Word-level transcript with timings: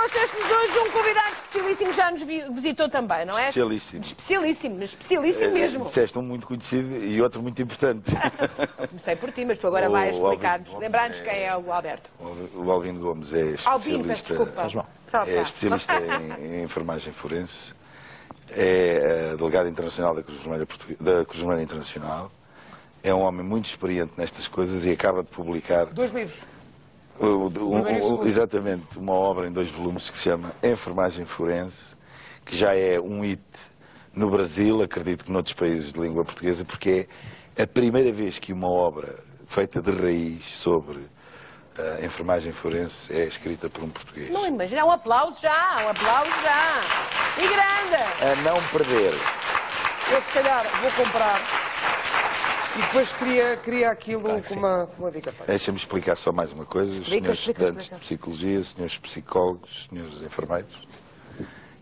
trouxeste-nos 0.00 0.50
hoje 0.52 0.78
um 0.78 0.90
convidado 0.90 1.34
especialíssimo, 1.34 1.92
já 1.94 2.10
nos 2.10 2.22
vi- 2.22 2.44
visitou 2.54 2.88
também, 2.88 3.24
não 3.24 3.38
é? 3.38 3.48
Especialíssimo. 3.48 4.04
Especialíssimo, 4.04 4.76
mas 4.78 4.90
especialíssimo 4.90 5.44
Eh, 5.44 5.50
mesmo. 5.50 5.84
Disseste 5.86 6.18
um 6.18 6.22
muito 6.22 6.46
conhecido 6.46 6.96
e 6.96 7.20
outro 7.22 7.42
muito 7.42 7.60
importante. 7.62 8.04
Comecei 8.88 9.16
por 9.16 9.32
ti, 9.32 9.44
mas 9.44 9.58
tu 9.58 9.66
agora 9.66 9.88
O 9.88 9.92
vais 9.92 10.14
explicar-nos. 10.14 10.72
Lembrar-nos 10.78 11.20
quem 11.20 11.44
é 11.44 11.56
o 11.56 11.72
Alberto. 11.72 12.10
o 12.20 12.70
Albino 12.70 13.00
Gomes 13.00 13.32
é 13.32 13.54
Albino, 13.64 14.12
especialista, 14.12 14.34
desculpa. 14.34 14.86
Só 15.10 15.22
é 15.22 15.42
especialista 15.42 15.92
em, 16.40 16.56
em 16.60 16.62
enfermagem 16.64 17.12
forense, 17.14 17.74
é 18.50 19.32
eh, 19.32 19.36
delegado 19.36 19.68
internacional 19.68 20.14
da 20.14 20.22
Cruz 20.22 20.40
Vermelha, 20.42 20.66
da 21.00 21.24
Cruz 21.24 21.38
Vermelha 21.40 21.62
Internacional, 21.62 22.30
é 23.02 23.14
um 23.14 23.20
homem 23.20 23.46
muito 23.46 23.68
experiente 23.68 24.12
nestas 24.16 24.46
coisas 24.48 24.84
e 24.84 24.90
acaba 24.90 25.22
de 25.22 25.30
publicar 25.30 25.86
Dois 25.86 26.12
livros. 26.12 26.36
O- 27.18 27.48
um- 27.48 28.20
um- 28.20 28.26
exatamente 28.26 28.98
uma 28.98 29.12
obra 29.12 29.46
em 29.46 29.52
dois 29.52 29.70
volumes 29.72 30.08
que 30.10 30.16
se 30.18 30.24
chama 30.24 30.52
Enfermagem 30.62 31.24
Forense, 31.26 31.96
que 32.44 32.56
já 32.56 32.74
é 32.74 33.00
um 33.00 33.22
hit 33.22 33.42
no 34.14 34.30
Brasil, 34.30 34.82
acredito 34.82 35.24
que 35.24 35.32
noutros 35.32 35.54
países 35.54 35.92
de 35.92 36.00
língua 36.00 36.24
portuguesa, 36.24 36.64
porque 36.64 37.08
é 37.56 37.62
a 37.62 37.66
primeira 37.66 38.12
vez 38.12 38.38
que 38.38 38.52
uma 38.52 38.68
obra 38.68 39.18
feita 39.48 39.80
de 39.82 39.90
raiz 39.90 40.44
sobre 40.62 41.06
a 41.78 42.04
enfermagem 42.04 42.52
forense 42.52 43.12
é 43.12 43.26
escrita 43.26 43.68
por 43.68 43.84
um 43.84 43.90
português. 43.90 44.30
Não 44.30 44.46
imagina, 44.46 44.84
um 44.86 44.90
aplauso 44.90 45.36
já, 45.42 45.84
um 45.84 45.90
aplauso 45.90 46.30
já. 46.42 46.82
E 47.36 47.46
grande. 47.46 48.22
A 48.22 48.36
não 48.36 48.66
perder. 48.70 49.12
Eu 50.10 50.22
se 50.22 50.32
calhar 50.32 50.80
vou 50.80 50.90
comprar 50.92 51.42
e 52.76 52.78
depois 52.78 53.10
queria, 53.14 53.56
queria 53.56 53.90
aquilo 53.90 54.22
que 54.42 54.48
com 54.48 54.54
uma, 54.54 54.86
com 54.86 55.02
uma 55.04 55.10
dica 55.10 55.32
Deixa-me 55.46 55.78
explicar 55.78 56.16
só 56.16 56.30
mais 56.30 56.52
uma 56.52 56.66
coisa. 56.66 56.92
Os 56.92 57.06
senhores 57.08 57.38
explica, 57.38 57.62
estudantes 57.62 57.82
explica. 57.84 57.96
de 57.96 58.06
psicologia, 58.06 58.64
senhores 58.64 58.98
psicólogos, 58.98 59.86
senhores 59.88 60.22
enfermeiros. 60.22 60.88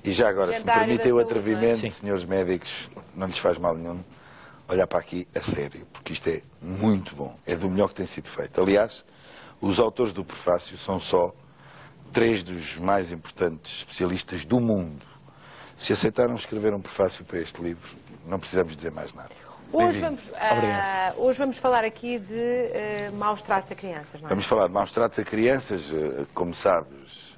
E 0.05 0.13
já 0.13 0.29
agora, 0.29 0.53
se 0.53 0.59
me 0.61 0.65
permitem 0.65 1.13
o 1.13 1.19
atrevimento? 1.19 1.81
Sim. 1.81 1.91
senhores 1.91 2.25
médicos, 2.25 2.71
não 3.15 3.27
lhes 3.27 3.39
faz 3.39 3.59
mal 3.59 3.75
nenhum 3.75 4.05
olhar 4.69 4.87
para 4.87 5.01
aqui 5.01 5.27
a 5.35 5.41
sério, 5.43 5.87
porque 5.93 6.13
isto 6.13 6.29
é 6.29 6.43
muito 6.63 7.15
bom. 7.17 7.37
É 7.45 7.57
do 7.57 7.69
melhor 7.69 7.89
que 7.89 7.97
tem 7.97 8.07
sido 8.07 8.29
feito. 8.31 8.61
Aliás, 8.61 9.05
os 9.61 9.79
autores 9.81 10.13
do 10.13 10.25
prefácio 10.25 10.77
são 10.79 11.01
só 11.01 11.35
três 12.13 12.43
dos 12.43 12.77
mais 12.77 13.11
importantes 13.11 13.79
especialistas 13.79 14.45
do 14.45 14.61
mundo. 14.61 15.05
Se 15.77 15.93
aceitaram 15.93 16.37
escrever 16.37 16.73
um 16.73 16.81
prefácio 16.81 17.25
para 17.25 17.41
este 17.41 17.61
livro, 17.61 17.89
não 18.27 18.39
precisamos 18.39 18.77
dizer 18.77 18.93
mais 18.93 19.13
nada. 19.13 19.54
Hoje 19.73 20.01
vamos, 20.01 20.21
ah, 20.37 21.15
hoje 21.17 21.39
vamos 21.39 21.59
falar 21.59 21.85
aqui 21.85 22.19
de 22.19 22.71
ah, 23.09 23.13
maus 23.13 23.43
tratos 23.43 23.71
a 23.73 23.75
crianças, 23.75 24.21
não 24.21 24.29
é? 24.29 24.31
Vamos 24.31 24.47
falar 24.47 24.67
de 24.69 24.73
maus 24.73 24.93
tratos 24.93 25.19
a 25.19 25.25
crianças. 25.25 25.81
eh, 25.93 26.27
Como 26.35 26.55
sabes, 26.55 27.37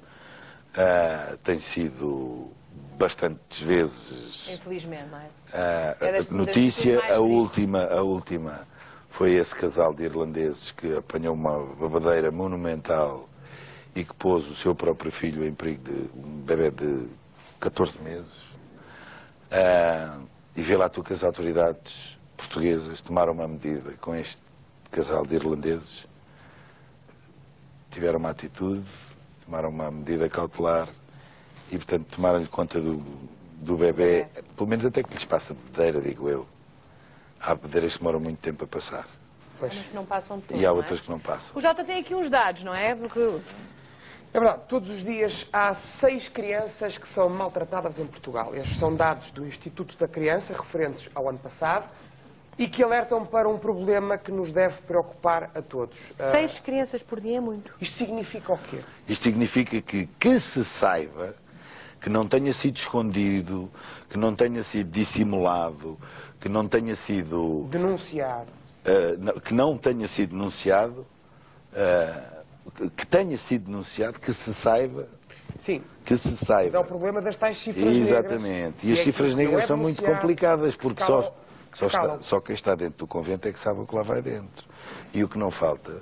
ah, 0.75 1.35
tem 1.43 1.59
sido 1.59 2.51
bastantes 2.97 3.59
vezes 3.61 4.49
Infelizmente, 4.53 5.09
não 5.09 5.17
é? 5.19 5.27
ah, 5.53 5.95
É 5.99 6.11
das- 6.11 6.25
das 6.27 6.29
notícia. 6.31 6.97
mais 6.99 7.13
A 7.13 7.19
última, 7.19 7.83
a 7.85 8.01
última 8.03 8.67
foi 9.11 9.33
esse 9.33 9.55
casal 9.55 9.93
de 9.95 10.03
irlandeses 10.03 10.71
que 10.73 10.95
apanhou 10.95 11.33
uma 11.33 11.57
babadeira 11.75 12.29
monumental 12.31 13.27
e 13.95 14.03
que 14.05 14.13
pôs 14.13 14.47
o 14.47 14.55
seu 14.57 14.75
próprio 14.75 15.11
filho 15.11 15.43
em 15.43 15.55
perigo 15.55 15.83
de 15.83 16.09
um 16.19 16.41
bebê 16.45 16.69
de 16.69 17.07
14 17.59 17.99
meses. 18.03 18.31
Ah, 19.49 20.19
e 20.55 20.61
vê 20.61 20.77
lá 20.77 20.87
tu 20.87 21.01
que 21.03 21.13
as 21.13 21.23
autoridades 21.23 22.16
portuguesas 22.37 23.01
tomaram 23.01 23.33
uma 23.33 23.47
medida 23.47 23.93
com 23.99 24.15
este 24.15 24.37
casal 24.91 25.25
de 25.25 25.35
irlandeses, 25.35 26.07
tiveram 27.91 28.19
uma 28.19 28.29
atitude, 28.29 28.85
tomaram 29.43 29.69
uma 29.69 29.91
medida 29.91 30.29
cautelar 30.29 30.87
e, 31.71 31.77
portanto, 31.77 32.05
tomaram-lhe 32.15 32.47
conta 32.47 32.79
do, 32.79 32.97
do 33.61 33.75
bebê, 33.75 34.27
pelo 34.55 34.69
menos 34.69 34.85
até 34.85 35.03
que 35.03 35.13
lhes 35.13 35.25
passa 35.25 35.53
bebedeira, 35.53 36.01
digo 36.01 36.29
eu. 36.29 36.47
Há 37.39 37.53
bedeiras 37.55 37.93
que 37.93 37.99
demoram 37.99 38.19
muito 38.19 38.39
tempo 38.39 38.63
a 38.63 38.67
passar 38.67 39.07
Pois. 39.59 39.73
Mas 39.73 39.87
que 39.87 39.95
não 39.95 40.05
passam 40.05 40.39
tudo, 40.39 40.59
e 40.59 40.65
há 40.65 40.69
não 40.69 40.75
é? 40.75 40.79
outras 40.79 41.01
que 41.01 41.09
não 41.09 41.19
passam. 41.19 41.55
O 41.55 41.61
Jota 41.61 41.83
tem 41.83 41.99
aqui 41.99 42.13
uns 42.13 42.29
dados, 42.29 42.63
não 42.63 42.73
é? 42.73 42.95
Porque 42.95 43.19
É 44.33 44.39
verdade, 44.39 44.63
todos 44.67 44.89
os 44.89 45.03
dias 45.03 45.47
há 45.51 45.75
seis 45.99 46.27
crianças 46.29 46.97
que 46.97 47.07
são 47.13 47.29
maltratadas 47.29 47.97
em 47.97 48.05
Portugal. 48.05 48.55
Estes 48.55 48.77
são 48.77 48.95
dados 48.95 49.29
do 49.31 49.45
Instituto 49.45 49.97
da 49.97 50.07
Criança, 50.07 50.53
referentes 50.53 51.09
ao 51.15 51.27
ano 51.27 51.39
passado, 51.39 51.89
e 52.57 52.67
que 52.67 52.83
alertam 52.83 53.25
para 53.25 53.47
um 53.47 53.57
problema 53.57 54.17
que 54.17 54.31
nos 54.31 54.51
deve 54.51 54.75
preocupar 54.81 55.51
a 55.53 55.61
todos. 55.61 55.95
Ah, 56.19 56.31
seis 56.31 56.59
crianças 56.61 57.01
por 57.03 57.19
dia 57.21 57.37
é 57.37 57.39
muito. 57.39 57.71
Isto 57.79 57.97
significa 57.97 58.53
o 58.53 58.57
quê? 58.57 58.79
Isto 59.07 59.23
significa 59.23 59.81
que, 59.81 60.07
que 60.19 60.39
se 60.39 60.65
saiba, 60.79 61.35
que 62.01 62.09
não 62.09 62.27
tenha 62.27 62.53
sido 62.53 62.77
escondido, 62.77 63.69
que 64.09 64.17
não 64.17 64.35
tenha 64.35 64.63
sido 64.65 64.89
dissimulado, 64.89 65.97
que 66.39 66.49
não 66.49 66.67
tenha 66.67 66.95
sido 66.95 67.67
Denunciar. 67.69 68.45
Uh, 68.45 69.17
não- 69.19 69.33
que 69.39 69.53
não 69.53 69.77
tenha 69.77 70.07
sido 70.07 70.29
denunciado, 70.29 71.05
uh, 71.73 72.89
que 72.91 73.05
tenha 73.05 73.37
sido 73.39 73.65
denunciado, 73.65 74.19
que 74.19 74.33
se 74.33 74.53
saiba, 74.61 75.07
Sim, 75.61 75.81
que 76.05 76.17
se 76.17 76.27
mas 76.29 76.41
é 76.41 76.45
saiba. 76.45 76.79
o 76.79 76.85
problema 76.85 77.21
das 77.21 77.35
tais 77.37 77.61
cifras 77.63 77.83
negras. 77.83 78.09
Exatamente. 78.09 78.87
E 78.87 78.93
as 78.93 78.99
é 78.99 79.03
cifras 79.03 79.35
negras 79.35 79.63
é 79.63 79.67
são 79.67 79.77
muito 79.77 79.97
denunciado, 79.97 80.21
complicadas, 80.21 80.75
que 80.75 80.81
porque 80.81 81.03
só, 81.03 81.35
só, 81.77 81.85
está- 81.87 82.21
só 82.21 82.39
quem 82.39 82.55
está 82.55 82.75
dentro 82.75 82.99
do 82.99 83.07
convento 83.07 83.47
é 83.47 83.53
que 83.53 83.59
sabe 83.59 83.79
o 83.79 83.85
que 83.85 83.95
lá 83.95 84.03
vai 84.03 84.21
dentro. 84.21 84.65
E 85.13 85.23
o 85.23 85.29
que 85.29 85.37
não 85.37 85.51
falta 85.51 86.01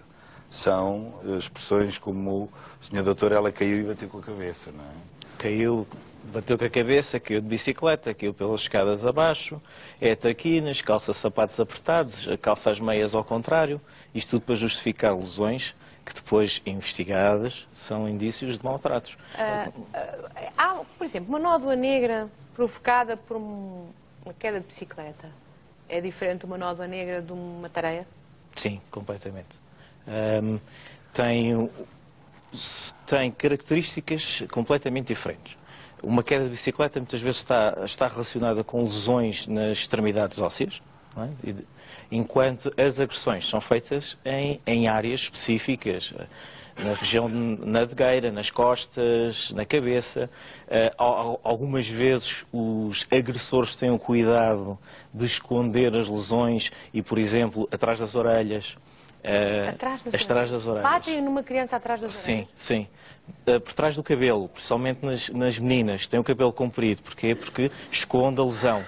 são 0.50 1.20
expressões 1.38 1.98
como 1.98 2.50
o 2.82 2.86
senhor 2.86 3.04
doutor, 3.04 3.32
ela 3.32 3.52
caiu 3.52 3.80
e 3.80 3.84
bateu 3.84 4.08
com 4.08 4.20
a 4.20 4.22
cabeça, 4.22 4.72
não 4.72 4.84
é? 4.84 5.16
Caiu, 5.38 5.86
bateu 6.34 6.58
com 6.58 6.64
a 6.64 6.70
cabeça, 6.70 7.20
caiu 7.20 7.42
de 7.42 7.48
bicicleta, 7.48 8.14
caiu 8.14 8.34
pelas 8.34 8.62
escadas 8.62 9.06
abaixo, 9.06 9.62
é 10.00 10.16
traquinas, 10.16 10.82
calça 10.82 11.14
sapatos 11.14 11.60
apertados, 11.60 12.26
calça 12.42 12.70
as 12.70 12.80
meias 12.80 13.14
ao 13.14 13.24
contrário. 13.24 13.82
Isto 14.14 14.32
tudo 14.32 14.46
para 14.46 14.56
justificar 14.56 15.14
lesões 15.14 15.76
que 16.06 16.14
depois, 16.14 16.62
investigadas, 16.66 17.68
são 17.88 18.08
indícios 18.08 18.58
de 18.58 18.64
maltratos. 18.64 19.18
Ah, 19.38 19.70
ah, 19.94 20.52
há, 20.58 20.82
por 20.98 21.06
exemplo, 21.06 21.30
uma 21.30 21.40
nódoa 21.40 21.76
negra 21.76 22.30
provocada 22.54 23.18
por 23.18 23.36
um- 23.36 23.90
uma 24.24 24.34
queda 24.34 24.60
de 24.62 24.68
bicicleta. 24.68 25.30
É 25.88 26.02
diferente 26.02 26.46
uma 26.46 26.58
nódoa 26.58 26.88
negra 26.88 27.22
de 27.22 27.32
uma 27.32 27.70
tareia? 27.70 28.08
Sim, 28.56 28.82
completamente. 28.92 29.56
Ahm, 30.08 30.60
tem, 31.14 31.56
um- 31.56 31.70
tem 33.06 33.32
características 33.32 34.44
completamente 34.52 35.08
diferentes. 35.08 35.56
Uma 36.04 36.24
queda 36.24 36.46
de 36.46 36.52
bicicleta 36.52 37.00
muitas 37.00 37.22
vezes 37.22 37.40
está, 37.42 37.82
está 37.86 38.08
relacionada 38.08 38.64
com 38.64 38.84
lesões 38.84 39.46
nas 39.48 39.78
extremidades 39.80 40.38
ósseas, 40.40 40.80
é? 41.24 41.54
Enquanto 42.12 42.74
as 42.78 43.00
agressões 43.00 43.50
são 43.50 43.62
feitas 43.62 44.18
em, 44.26 44.60
em 44.66 44.88
áreas 44.88 45.22
específicas, 45.22 46.14
na 46.78 46.94
região 46.94 47.28
de 47.28 47.66
nadegueira, 47.66 48.32
nas 48.32 48.52
costas, 48.52 49.52
na 49.52 49.66
cabeça. 49.66 50.30
Al- 50.98 51.40
algumas 51.44 51.88
vezes 51.88 52.46
os 52.52 53.06
agressores 53.12 53.76
têm 53.78 53.92
o 53.92 53.98
cuidado 54.00 54.78
de 55.14 55.26
esconder 55.26 55.96
as 55.96 56.08
lesões 56.10 56.70
e, 56.94 57.02
por 57.02 57.18
exemplo, 57.18 57.68
atrás 57.72 58.00
das 58.00 58.14
orelhas. 58.14 58.76
Eh, 59.28 59.70
Atrás 59.70 60.04
das 60.04 60.22
atrás 60.22 60.52
das 60.52 60.66
orelhas. 60.68 60.84
Batem 60.90 61.22
numa 61.22 61.42
criança 61.44 61.76
atrás 61.76 62.00
das 62.00 62.14
Sim, 62.24 62.32
orelhas? 62.34 62.50
sim. 62.54 62.88
Uh, 63.48 63.60
por 63.60 63.74
trás 63.74 63.96
do 63.96 64.04
cabelo, 64.04 64.48
principalmente 64.50 65.04
nas, 65.04 65.30
nas 65.30 65.58
meninas, 65.58 66.08
têm 66.08 66.20
o 66.20 66.24
cabelo 66.24 66.54
comprido. 66.54 67.02
Porquê? 67.02 67.34
Porque 67.34 67.72
esconde 67.92 68.40
a 68.40 68.44
lesão. 68.44 68.84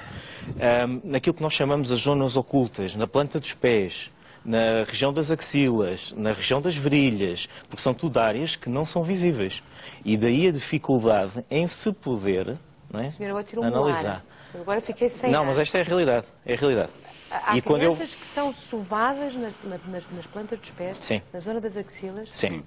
Ahm, 0.60 1.02
naquilo 1.04 1.34
que 1.36 1.42
nós 1.42 1.54
chamamos 1.54 1.92
as 1.92 2.02
zonas 2.04 2.36
ocultas, 2.36 2.96
na 2.96 3.08
planta 3.08 3.40
dos 3.40 3.52
pés, 3.56 4.12
na 4.46 4.84
região 4.84 5.12
das 5.12 5.32
axilas, 5.32 6.14
na 6.16 6.32
região 6.34 6.62
das 6.62 6.76
virilhas, 6.76 7.48
porque 7.68 7.82
são 7.82 7.94
tudo 7.96 8.20
áreas 8.20 8.56
que 8.56 8.70
não 8.70 8.86
são 8.86 9.02
visíveis. 9.04 9.62
E 10.06 10.16
daí 10.16 10.48
a 10.48 10.52
dificuldade 10.52 11.44
em 11.50 11.68
se 11.68 11.92
poder 11.94 12.58
não 12.90 13.02
é? 13.02 13.12
Senhora, 13.12 13.44
analisar. 13.64 14.06
ar. 14.08 14.24
Agora 14.62 14.80
fiquei 14.82 15.10
sem 15.10 15.30
Não, 15.32 15.42
ar. 15.42 15.46
mas 15.48 15.60
esta 15.60 15.78
é 15.78 15.82
a 15.82 15.84
realidade. 15.84 16.26
É 16.46 16.54
a 16.54 16.56
realidade. 16.56 16.92
Há 17.30 17.58
e 17.58 17.62
quando 17.62 17.84
eu- 17.84 17.96
que 17.96 18.08
são 18.34 18.54
sovadas 18.70 19.34
nas, 19.36 19.54
na- 19.64 19.78
nas- 19.88 20.12
nas 20.12 20.26
plantas 20.28 20.60
dos 20.60 20.70
pés, 20.72 20.98
Sim. 21.06 21.22
na 21.34 21.40
zona 21.40 21.60
das 21.60 21.76
axilas. 21.76 22.30
Sim. 22.34 22.64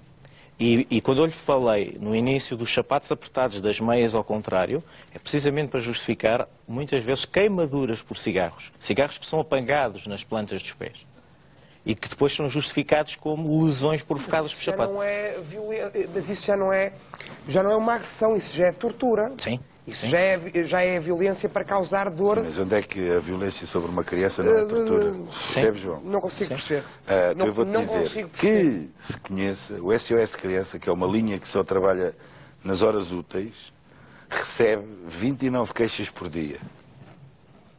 E, 0.59 0.85
e 0.91 1.01
quando 1.01 1.19
eu 1.21 1.25
lhe 1.25 1.31
falei 1.45 1.97
no 1.99 2.15
início 2.15 2.55
dos 2.55 2.71
sapatos 2.71 3.11
apertados 3.11 3.59
das 3.61 3.79
meias 3.79 4.13
ao 4.13 4.23
contrário, 4.23 4.83
é 5.13 5.17
precisamente 5.17 5.69
para 5.71 5.79
justificar 5.79 6.47
muitas 6.67 7.03
vezes 7.03 7.25
queimaduras 7.25 7.99
por 8.03 8.15
cigarros. 8.17 8.71
Cigarros 8.81 9.17
que 9.17 9.25
são 9.25 9.39
apangados 9.39 10.05
nas 10.05 10.23
plantas 10.23 10.61
dos 10.61 10.71
pés. 10.73 11.03
E 11.83 11.95
que 11.95 12.07
depois 12.07 12.35
são 12.35 12.47
justificados 12.47 13.15
como 13.15 13.63
lesões 13.65 14.03
provocadas 14.03 14.53
por 14.53 14.61
já 14.61 14.71
sapato. 14.71 14.93
não 14.93 15.01
é 15.01 15.35
mas 16.13 16.29
isso 16.29 16.45
já 16.45 16.55
não 16.55 16.71
é 16.71 16.93
já 17.47 17.63
não 17.63 17.71
é 17.71 17.75
uma 17.75 17.95
agressão, 17.95 18.37
isso 18.37 18.55
já 18.55 18.67
é 18.67 18.71
tortura. 18.71 19.33
Sim. 19.39 19.59
Isso 19.87 19.99
sim. 20.01 20.09
já 20.11 20.19
é, 20.19 20.63
já 20.65 20.81
é 20.83 20.99
violência 20.99 21.49
para 21.49 21.63
causar 21.65 22.09
dor. 22.11 22.43
Mas 22.43 22.57
onde 22.57 22.75
é 22.75 22.81
que 22.83 22.99
a 23.11 23.19
violência 23.19 23.65
sobre 23.67 23.89
uma 23.89 24.03
criança 24.03 24.43
não 24.43 24.51
é 24.51 24.61
Eh, 24.61 24.65
tortura? 24.65 25.11
sim. 25.13 25.25
Percebes, 25.53 25.81
João? 25.81 26.01
Não 26.01 26.21
consigo 26.21 26.49
perceber. 26.49 26.83
Ah, 27.07 27.33
não 27.35 27.47
eu 27.47 27.53
vou-te 27.53 27.69
não 27.69 27.81
dizer 27.83 28.27
que 28.29 28.89
se 29.07 29.19
conheça 29.21 29.73
o 29.81 29.91
SOS 29.97 30.35
Criança, 30.35 30.77
que 30.77 30.87
é 30.87 30.91
uma 30.93 31.07
linha 31.07 31.39
que 31.39 31.47
só 31.47 31.63
trabalha 31.63 32.13
nas 32.63 32.83
horas 32.83 33.11
úteis, 33.11 33.55
recebe 34.29 34.85
29 35.19 35.73
queixas 35.73 36.07
por 36.09 36.29
dia. 36.29 36.59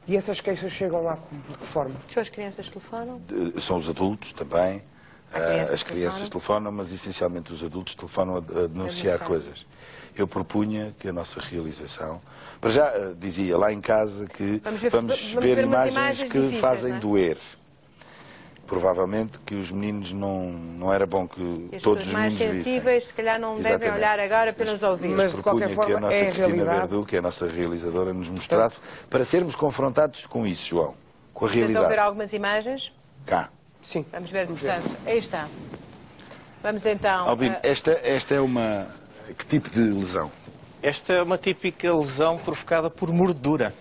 E 0.09 0.17
essas 0.17 0.41
queixas 0.41 0.73
chegam 0.73 1.01
lá 1.05 1.17
de 1.49 1.57
que 1.57 1.67
forma? 1.73 1.95
As 2.09 2.13
suas 2.13 2.29
crianças 2.29 2.69
telefonam? 2.69 3.21
De- 3.21 3.61
São 3.63 3.77
os 3.77 3.89
adultos 3.89 4.33
também. 4.33 4.83
Ah, 5.35 5.41
crianças 5.41 5.73
as 5.75 5.83
crianças 5.83 6.29
telefonam, 6.29 6.71
mas 6.73 6.93
essencialmente 6.93 7.53
os 7.53 7.63
adultos 7.63 7.95
telefonam 7.95 8.37
a, 8.37 8.39
a 8.39 8.67
denunciar 8.67 9.19
coisas. 9.21 9.65
Eu 10.17 10.29
propunha 10.29 10.95
que 10.99 11.09
a 11.09 11.13
nossa 11.13 11.41
realização. 11.41 12.21
Para 12.61 12.71
já 12.71 12.85
ah, 12.89 13.15
dizia 13.19 13.57
lá 13.57 13.73
em 13.73 13.81
casa 13.81 14.27
que 14.27 14.61
Vamos 14.63 14.81
ver- 14.81 14.91
vamos, 14.91 15.19
vamos 15.19 15.35
ver, 15.45 15.57
ver 15.57 15.65
imagens, 15.65 15.97
imagens 15.97 16.33
que 16.33 16.39
difíceis, 16.39 16.61
fazem 16.61 16.95
é? 16.95 16.99
doer. 16.99 17.39
Provavelmente 18.67 19.39
que 19.41 19.55
os 19.55 19.71
meninos 19.71 20.13
não, 20.13 20.51
não 20.51 20.93
era 20.95 21.07
bom 21.07 21.27
que 21.29 21.69
E 21.73 21.77
as 21.77 21.83
todos 21.83 22.07
os 22.07 22.13
mais 22.13 22.33
meninos 22.33 22.65
sensíveis, 22.65 22.99
vissem. 23.03 23.09
se 23.11 23.15
calhar, 23.15 23.39
não 23.39 23.57
devem 23.57 23.71
Exatamente. 23.73 23.97
olhar 23.99 24.21
agora, 24.21 24.51
apenas 24.51 24.83
ouvir. 24.83 25.15
Mas, 25.15 25.35
de 25.35 25.43
qualquer 25.43 25.75
propunha 25.75 25.75
forma, 25.75 25.91
que 25.91 25.97
a 25.97 26.01
nossa 26.01 26.15
é 26.15 26.25
Cristina 26.27 26.47
realidade. 26.47 26.79
Verdu, 26.89 27.05
que 27.07 27.17
é 27.17 27.19
a 27.19 27.23
nossa 27.23 27.47
realizadora, 27.47 28.13
nos 28.15 28.29
mostrasse 28.29 28.77
para 29.11 29.25
sermos 29.25 29.55
confrontados 29.57 30.25
com 30.27 30.47
isso, 30.47 30.65
João. 30.69 30.95
Com 31.35 31.47
a 31.47 31.49
Tentam 31.49 31.67
ver 31.69 31.75
realidade. 31.75 31.99
algumas 31.99 32.33
imagens? 32.33 32.93
Cá. 33.27 33.51
Sim. 33.83 34.05
Vamos 34.13 34.31
ver, 34.31 34.47
Vamos 34.47 34.61
ver. 34.61 34.81
portanto, 34.81 34.99
aí 35.07 35.19
está. 35.19 35.49
Vamos 36.63 36.87
então... 36.87 37.29
Albino, 37.29 37.55
eh, 37.57 37.61
esta, 37.71 37.91
esta 38.03 38.35
é 38.35 38.41
uma. 38.41 38.87
Que 39.39 39.47
tipo 39.47 39.71
de 39.71 39.81
lesão? 39.81 40.31
Esta 40.83 41.15
é 41.15 41.23
uma 41.23 41.39
típica 41.39 41.93
lesão 41.95 42.39
provocada 42.39 42.91
por 42.91 43.13
mordedura. 43.13 43.73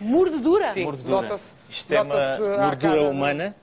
mordedura? 0.00 0.72
Sim. 0.72 0.84
Mordedura. 0.84 1.22
nota-se- 1.22 1.54
Isto 1.70 1.92
é 1.94 2.02
uma 2.02 2.38
mordedura 2.66 3.02
humana 3.10 3.54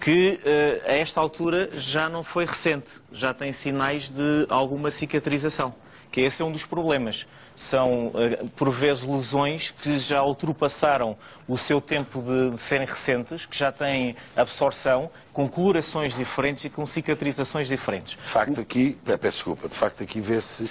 que 0.00 0.40
eh, 0.44 0.82
a 0.86 0.92
esta 0.96 1.20
altura 1.20 1.68
já 1.72 2.08
não 2.08 2.22
foi 2.24 2.46
recente, 2.46 2.88
já 3.12 3.34
tem 3.34 3.52
sinais 3.52 4.08
de 4.10 4.46
alguma 4.48 4.90
cicatrização. 4.90 5.74
Que 6.10 6.22
esse 6.22 6.42
é 6.42 6.44
um 6.44 6.52
dos 6.52 6.64
problemas. 6.64 7.26
São, 7.70 8.10
eh, 8.14 8.44
por 8.56 8.70
vezes, 8.70 9.04
lesões 9.06 9.70
que 9.82 9.98
já 10.00 10.22
ultrapassaram 10.22 11.16
o 11.46 11.58
seu 11.58 11.80
tempo 11.80 12.22
de, 12.22 12.50
de 12.50 12.58
serem 12.62 12.86
recentes, 12.86 13.44
que 13.46 13.56
já 13.56 13.70
têm 13.70 14.16
absorção, 14.36 15.10
com 15.32 15.48
colorações 15.48 16.14
diferentes 16.16 16.64
e 16.64 16.70
com 16.70 16.86
cicatrizações 16.86 17.68
diferentes. 17.68 18.16
De 18.16 18.32
facto, 18.32 18.60
aqui. 18.60 18.98
eh, 19.06 19.16
Peço 19.16 19.36
desculpa, 19.36 19.68
de 19.68 19.78
facto, 19.78 20.02
aqui 20.02 20.20
vê-se. 20.20 20.64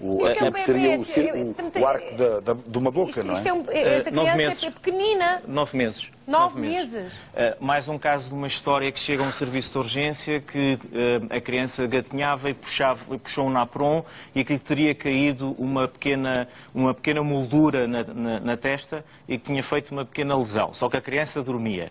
O, 0.00 0.26
Isto 0.28 0.44
é 0.46 0.64
seria 0.64 0.90
o, 0.90 0.92
é- 0.94 0.98
o- 0.98 1.54
é- 1.76 1.80
o 1.80 1.86
arco 1.86 2.16
da, 2.16 2.40
da- 2.40 2.60
de 2.66 2.78
uma 2.78 2.90
boca, 2.90 3.20
Isto, 3.20 3.24
não 3.24 3.34
isto 3.36 3.46
é? 3.46 3.48
é 3.48 3.52
um, 3.52 3.60
esta 3.70 4.08
Eh, 4.10 4.12
nove 4.12 4.32
criança 4.32 4.36
meses. 4.48 4.64
é 4.64 4.70
pequenina. 4.70 5.42
Nove 5.46 5.76
meses. 5.76 6.10
Nove 6.26 6.58
meses. 6.60 7.12
Uh, 7.34 7.64
mais 7.64 7.86
um 7.86 7.98
caso 7.98 8.28
de 8.28 8.34
uma 8.34 8.46
história 8.46 8.90
que 8.90 8.98
chega 9.00 9.22
a 9.22 9.26
um 9.28 9.32
serviço 9.32 9.70
de 9.72 9.78
urgência 9.78 10.40
que 10.40 10.74
uh, 10.74 10.78
a 11.36 11.40
criança 11.40 11.86
gatinhava 11.86 12.48
e, 12.50 12.54
puxava, 12.54 13.14
e 13.14 13.18
puxou 13.18 13.46
um 13.46 13.50
napron 13.50 14.04
e 14.34 14.42
que 14.42 14.54
lhe 14.54 14.58
teria 14.58 14.94
caído 14.94 15.52
uma 15.58 15.86
pequena, 15.86 16.48
uma 16.74 16.94
pequena 16.94 17.22
moldura 17.22 17.86
na, 17.86 18.02
na- 18.04 18.40
na 18.40 18.56
testa 18.56 19.04
e 19.28 19.38
que 19.38 19.44
tinha 19.44 19.62
feito 19.62 19.92
uma 19.92 20.04
pequena 20.04 20.36
lesão. 20.36 20.72
Só 20.74 20.88
que 20.88 20.96
a 20.96 21.00
criança 21.02 21.42
dormia. 21.42 21.90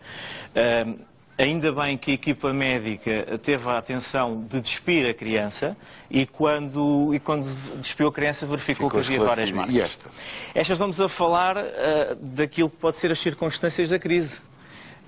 Uh, 0.56 1.13
Ainda 1.38 1.72
bem 1.72 1.98
que 1.98 2.12
a 2.12 2.14
equipa 2.14 2.54
médica 2.54 3.40
teve 3.44 3.68
a 3.68 3.80
atenção 3.80 4.44
de 4.46 4.62
despir 4.62 5.06
a 5.10 5.14
criança 5.16 5.76
e 6.10 6.28
quando, 6.28 7.12
e 7.14 7.20
quando 7.20 7.46
despiu 7.82 8.08
a 8.08 8.14
criança 8.14 8.46
verificou 8.46 8.88
Ficou 8.88 9.02
que 9.02 9.08
havia 9.08 9.20
várias 9.26 9.52
marcas. 9.52 9.76
E 9.76 9.82
esta? 9.82 10.10
Estas 10.54 10.78
vamos 10.78 11.02
a 11.02 11.10
falar 11.10 11.58
ah, 11.58 12.16
daquilo 12.22 12.70
que 12.70 12.78
pode 12.78 12.98
ser 12.98 13.12
as 13.12 13.20
circunstâncias 13.22 13.90
da 13.90 13.98
crise. 13.98 14.36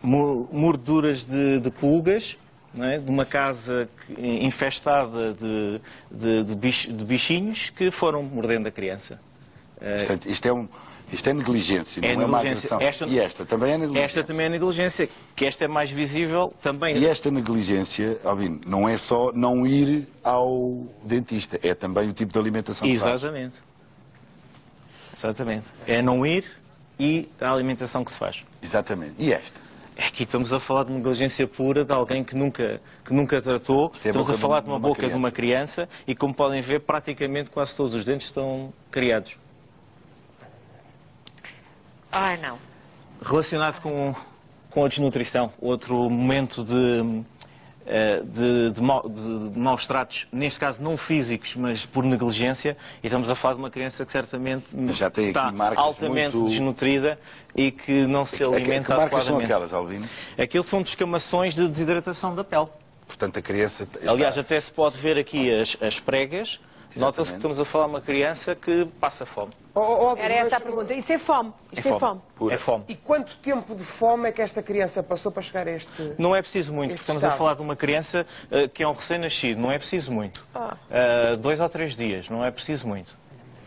Mo- 0.01 0.49
Mordeduras 0.51 1.23
de, 1.25 1.59
de 1.59 1.69
pulgas, 1.69 2.35
é? 2.75 2.97
de 2.97 3.09
uma 3.09 3.25
casa 3.27 3.87
infestada 4.17 5.33
de, 5.33 5.79
de- 6.11 6.43
de 6.43 6.55
bich- 6.55 6.91
de 6.91 7.05
bichinhos 7.05 7.69
que 7.77 7.91
foram 7.91 8.23
mordendo 8.23 8.67
a 8.67 8.71
criança. 8.71 9.19
Ah, 9.79 9.97
Portanto, 9.99 10.27
isto 10.29 10.45
é, 10.47 10.53
um, 10.53 10.67
isto 11.11 11.29
é 11.29 11.33
negligência, 11.33 12.01
não 12.01 12.07
É 12.09 12.11
é, 12.13 12.15
uma 12.17 12.37
negligência. 12.39 12.73
agressão. 12.75 12.79
Esta- 12.81 13.05
E 13.07 13.19
esta 13.19 13.45
também 13.45 13.71
é 13.73 13.77
negligência. 13.77 14.05
esta 14.19 14.23
também 14.23 14.45
é 14.45 14.49
negligência, 14.49 15.09
que 15.35 15.45
esta 15.45 15.65
é 15.65 15.67
mais 15.67 15.89
visível 15.91 16.53
também. 16.61 16.97
E 16.97 17.05
esta 17.05 17.29
negligência, 17.31 18.19
Albino, 18.23 18.61
não 18.65 18.87
é 18.89 18.97
só 18.97 19.31
não 19.33 19.65
ir 19.67 20.07
ao 20.23 20.87
dentista, 21.03 21.59
é 21.63 21.73
também 21.75 22.09
o 22.09 22.13
tipo 22.13 22.31
de 22.33 22.39
alimentação 22.39 22.87
que 22.87 22.97
faz. 22.99 23.11
Exatamente. 23.21 23.55
Exatamente. 25.15 25.65
É 25.87 26.01
não 26.01 26.25
ir 26.25 26.43
e 26.99 27.29
a 27.39 27.51
alimentação 27.51 28.03
que 28.03 28.11
se 28.11 28.19
faz. 28.19 28.43
Exatamente. 28.61 29.13
E 29.17 29.31
esta? 29.31 29.65
Aqui 29.97 30.23
estamos 30.23 30.51
a 30.51 30.59
falar 30.59 30.83
de 30.83 30.91
negligência 30.91 31.47
pura 31.47 31.85
de 31.85 31.91
alguém 31.93 32.21
que 32.21 32.35
nunca, 32.35 32.81
que 33.05 33.13
nunca 33.13 33.41
tratou. 33.41 33.91
É 34.03 34.07
estamos 34.07 34.29
a 34.29 34.37
falar 34.37 34.59
de 34.59 34.65
de 34.65 34.71
uma 34.71 34.77
uma 34.77 34.87
boca 34.89 35.07
de 35.07 35.13
uma 35.13 35.31
criança 35.31 35.87
e, 36.05 36.13
como 36.13 36.33
podem 36.33 36.61
ver, 36.61 36.81
praticamente 36.81 37.49
quase 37.49 37.73
todos 37.77 37.93
os 37.93 38.03
dentes 38.03 38.27
estão 38.27 38.73
criados. 38.91 39.33
Ai, 42.15 42.37
não. 42.37 42.57
Relacionado 43.21 43.81
com, 43.81 44.15
com 44.69 44.85
a 44.85 44.87
desnutrição, 44.87 45.51
outro 45.59 46.09
momento 46.09 46.63
de, 46.63 47.23
eh, 47.85 48.21
de, 48.23 48.71
de, 48.71 48.81
de- 48.81 49.49
de 49.51 49.59
maus 49.59 49.85
tratos, 49.87 50.27
neste 50.31 50.59
caso 50.59 50.81
não 50.81 50.97
físicos, 50.97 51.55
mas 51.55 51.85
por 51.87 52.03
negligência, 52.03 52.75
e 53.03 53.07
estamos 53.07 53.29
a 53.29 53.35
falar 53.35 53.55
de 53.55 53.59
uma 53.61 53.69
criança 53.69 54.05
que 54.05 54.11
certamente 54.11 54.65
Já 54.93 55.09
tem 55.09 55.29
aqui 55.29 55.37
está 55.37 55.51
altamente 55.77 56.35
muito- 56.35 56.49
desnutrida 56.49 57.17
e 57.55 57.71
que 57.71 58.05
não 58.07 58.25
se 58.25 58.37
Que- 58.37 58.43
alimenta 58.43 58.85
que 58.93 58.97
marcas 58.99 59.09
são 59.25 59.35
adequadamente. 59.37 59.43
aquelas, 59.45 59.73
Albino? 59.73 60.09
Aquilo 60.37 60.63
são 60.63 60.81
descamações 60.81 61.53
de 61.53 61.67
desidratação 61.67 62.33
da 62.35 62.43
pele. 62.43 62.67
Portanto, 63.17 63.39
a 63.39 63.41
criança... 63.41 63.83
está- 63.83 64.11
Aliás, 64.11 64.37
até 64.37 64.59
se 64.59 64.71
pode 64.73 64.99
ver 65.01 65.17
aqui 65.17 65.51
as, 65.53 65.75
as 65.81 65.99
pregas. 66.01 66.59
Nota-se 66.97 67.29
que 67.31 67.35
estamos 67.37 67.59
a 67.59 67.65
falar 67.65 67.85
de 67.87 67.91
uma 67.91 68.01
criança 68.01 68.55
que 68.55 68.85
passa 69.01 69.25
fome. 69.25 69.51
Oh, 69.73 69.81
oh, 69.81 70.13
oh, 70.13 70.17
Era 70.17 70.35
mas- 70.35 70.47
essa 70.47 70.55
a 70.57 70.59
pergunta. 70.61 70.93
Isso 70.93 71.11
é 71.11 71.17
fome. 71.19 71.51
Isto 71.73 71.89
é 71.89 71.99
fome. 71.99 72.21
Pura. 72.37 72.55
É 72.55 72.57
fome. 72.57 72.85
E 72.87 72.95
quanto 72.95 73.35
tempo 73.39 73.75
de 73.75 73.83
fome 73.97 74.29
é 74.29 74.31
que 74.31 74.41
esta 74.41 74.63
criança 74.63 75.03
passou 75.03 75.29
para 75.29 75.41
chegar 75.43 75.67
a 75.67 75.71
este... 75.71 76.13
Não 76.17 76.33
é 76.33 76.41
preciso 76.41 76.71
muito, 76.73 76.91
porque 76.91 77.01
estamos 77.01 77.21
a 77.21 77.27
estado. 77.27 77.37
falar 77.37 77.53
de 77.55 77.61
uma 77.61 77.75
criança 77.75 78.25
eh, 78.49 78.69
que 78.69 78.81
é 78.81 78.87
um 78.87 78.93
recém-nascido. 78.93 79.59
Não 79.59 79.71
é 79.73 79.77
preciso 79.77 80.09
muito. 80.09 80.41
Ah. 80.55 80.77
Eh, 80.89 81.35
dois 81.35 81.59
ou 81.59 81.67
três 81.67 81.97
dias, 81.97 82.29
não 82.29 82.45
é 82.45 82.51
preciso 82.51 82.87
muito. 82.87 83.11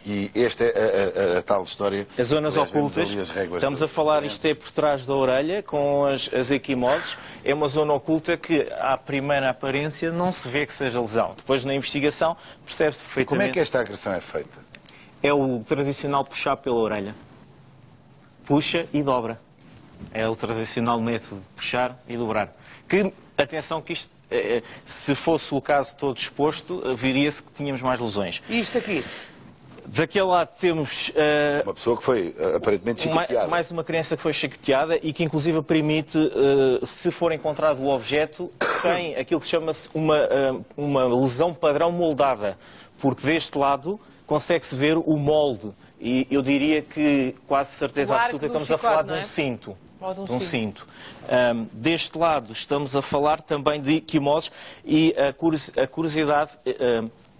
E 0.07 0.31
esta 0.35 0.65
é 0.65 0.69
a, 1.35 1.35
a- 1.37 1.39
a 1.39 1.43
tal 1.43 1.65
história... 1.65 2.07
As 2.19 2.29
zonas 2.29 2.57
ocultas, 2.57 3.09
estamos 3.11 3.79
do- 3.81 3.85
a 3.85 3.89
falar, 3.89 4.25
isto 4.25 4.45
é 4.47 4.55
por 4.55 4.71
trás 4.73 5.05
da 5.07 5.15
orelha, 5.15 5.63
com 5.63 6.07
as, 6.07 6.33
as 6.33 6.51
equimoses. 6.51 7.17
É 7.45 7.53
uma 7.55 7.67
zona 7.69 7.93
oculta 7.93 8.37
que, 8.37 8.67
à 8.79 8.97
primeira 8.97 9.51
aparência, 9.51 10.11
não 10.11 10.33
se 10.33 10.49
vê 10.49 10.67
que 10.67 10.73
seja 10.75 11.01
lesão. 11.01 11.35
Depois, 11.37 11.65
na 11.65 11.75
investigação, 11.75 12.37
percebe-se 12.65 12.99
Como 13.01 13.15
perfeitamente. 13.15 13.51
é 13.51 13.53
que 13.53 13.61
esta 13.61 13.81
agressão 13.81 14.13
é 14.15 14.21
feita? 14.21 14.59
É 15.23 15.33
o 15.33 15.63
tradicional 15.65 16.25
puxar 16.25 16.57
pela 16.57 16.77
orelha. 16.77 17.15
Puxa 18.47 18.87
e 18.93 19.03
dobra. 19.03 19.39
É 20.13 20.29
o 20.29 20.37
tradicional 20.37 21.01
método 21.01 21.41
de 21.41 21.47
puxar 21.57 21.97
e 22.09 22.17
dobrar. 22.17 22.51
Que, 22.89 23.13
atenção 23.37 23.83
que 23.83 23.93
isto, 23.95 24.09
eh, 24.31 24.59
eh, 24.59 24.63
se 25.05 25.15
fosse 25.17 25.53
o 25.53 25.61
caso 25.61 25.95
todo 25.97 26.17
exposto, 26.17 26.81
eh, 26.87 26.95
viria-se 26.95 27.43
que 27.43 27.53
tínhamos 27.55 27.83
mais 27.83 27.99
lesões. 28.01 28.41
E 28.49 28.61
isto 28.61 28.79
aqui? 28.79 29.05
Daquele 29.97 30.27
lado 30.27 30.51
temos 30.61 30.91
eh, 31.15 31.63
Uma 31.65 31.73
pessoa 31.75 31.97
que 31.97 32.05
foi 32.05 32.35
eh, 32.39 32.57
aparentemente 32.57 33.03
chicoteada. 33.03 33.49
mais 33.49 33.71
uma 33.71 33.83
criança 33.83 34.17
que 34.17 34.23
foi 34.23 34.33
chicoteada 34.35 34.97
e 35.03 35.13
que 35.15 35.25
inclusive 35.25 35.63
permite, 35.63 36.17
eh, 36.19 36.85
se 37.03 37.11
for 37.13 37.33
encontrado 37.33 37.81
o 37.81 37.89
objeto, 37.89 38.51
tem 38.83 39.17
aquilo 39.17 39.41
que 39.41 39.47
chama-se 39.47 39.89
uma, 39.95 40.19
uma 40.77 41.05
lesão 41.05 41.55
padrão 41.55 41.91
moldada, 41.91 42.59
porque 43.01 43.27
deste 43.27 43.57
lado 43.57 43.99
consegue-se 44.27 44.77
ver 44.77 44.99
o 44.99 45.17
molde 45.17 45.73
e 45.99 46.27
eu 46.31 46.43
diria 46.43 46.83
que 46.83 47.35
quase 47.47 47.71
certeza 47.79 48.15
absoluta 48.15 48.47
estamos 48.47 48.71
a 48.71 48.77
chicote, 48.77 48.83
falar 48.83 49.03
de 49.03 49.09
não 49.09 49.17
um 49.17 49.21
é? 49.21 49.27
cinto. 49.27 49.77
Ou 50.01 50.15
de 50.15 50.21
um 50.21 50.25
De 50.27 50.33
um 50.33 50.41
cinto. 50.43 50.87
Ahm, 51.29 51.65
deste 51.73 52.17
lado 52.17 52.53
estamos 52.53 52.95
a 52.95 53.01
falar 53.03 53.41
também 53.41 53.81
de 53.81 54.01
quimoses 54.03 54.51
e 54.85 55.15
a 55.19 55.33
curiosi- 55.33 55.73
a 55.81 55.87
curiosidade 55.87 56.53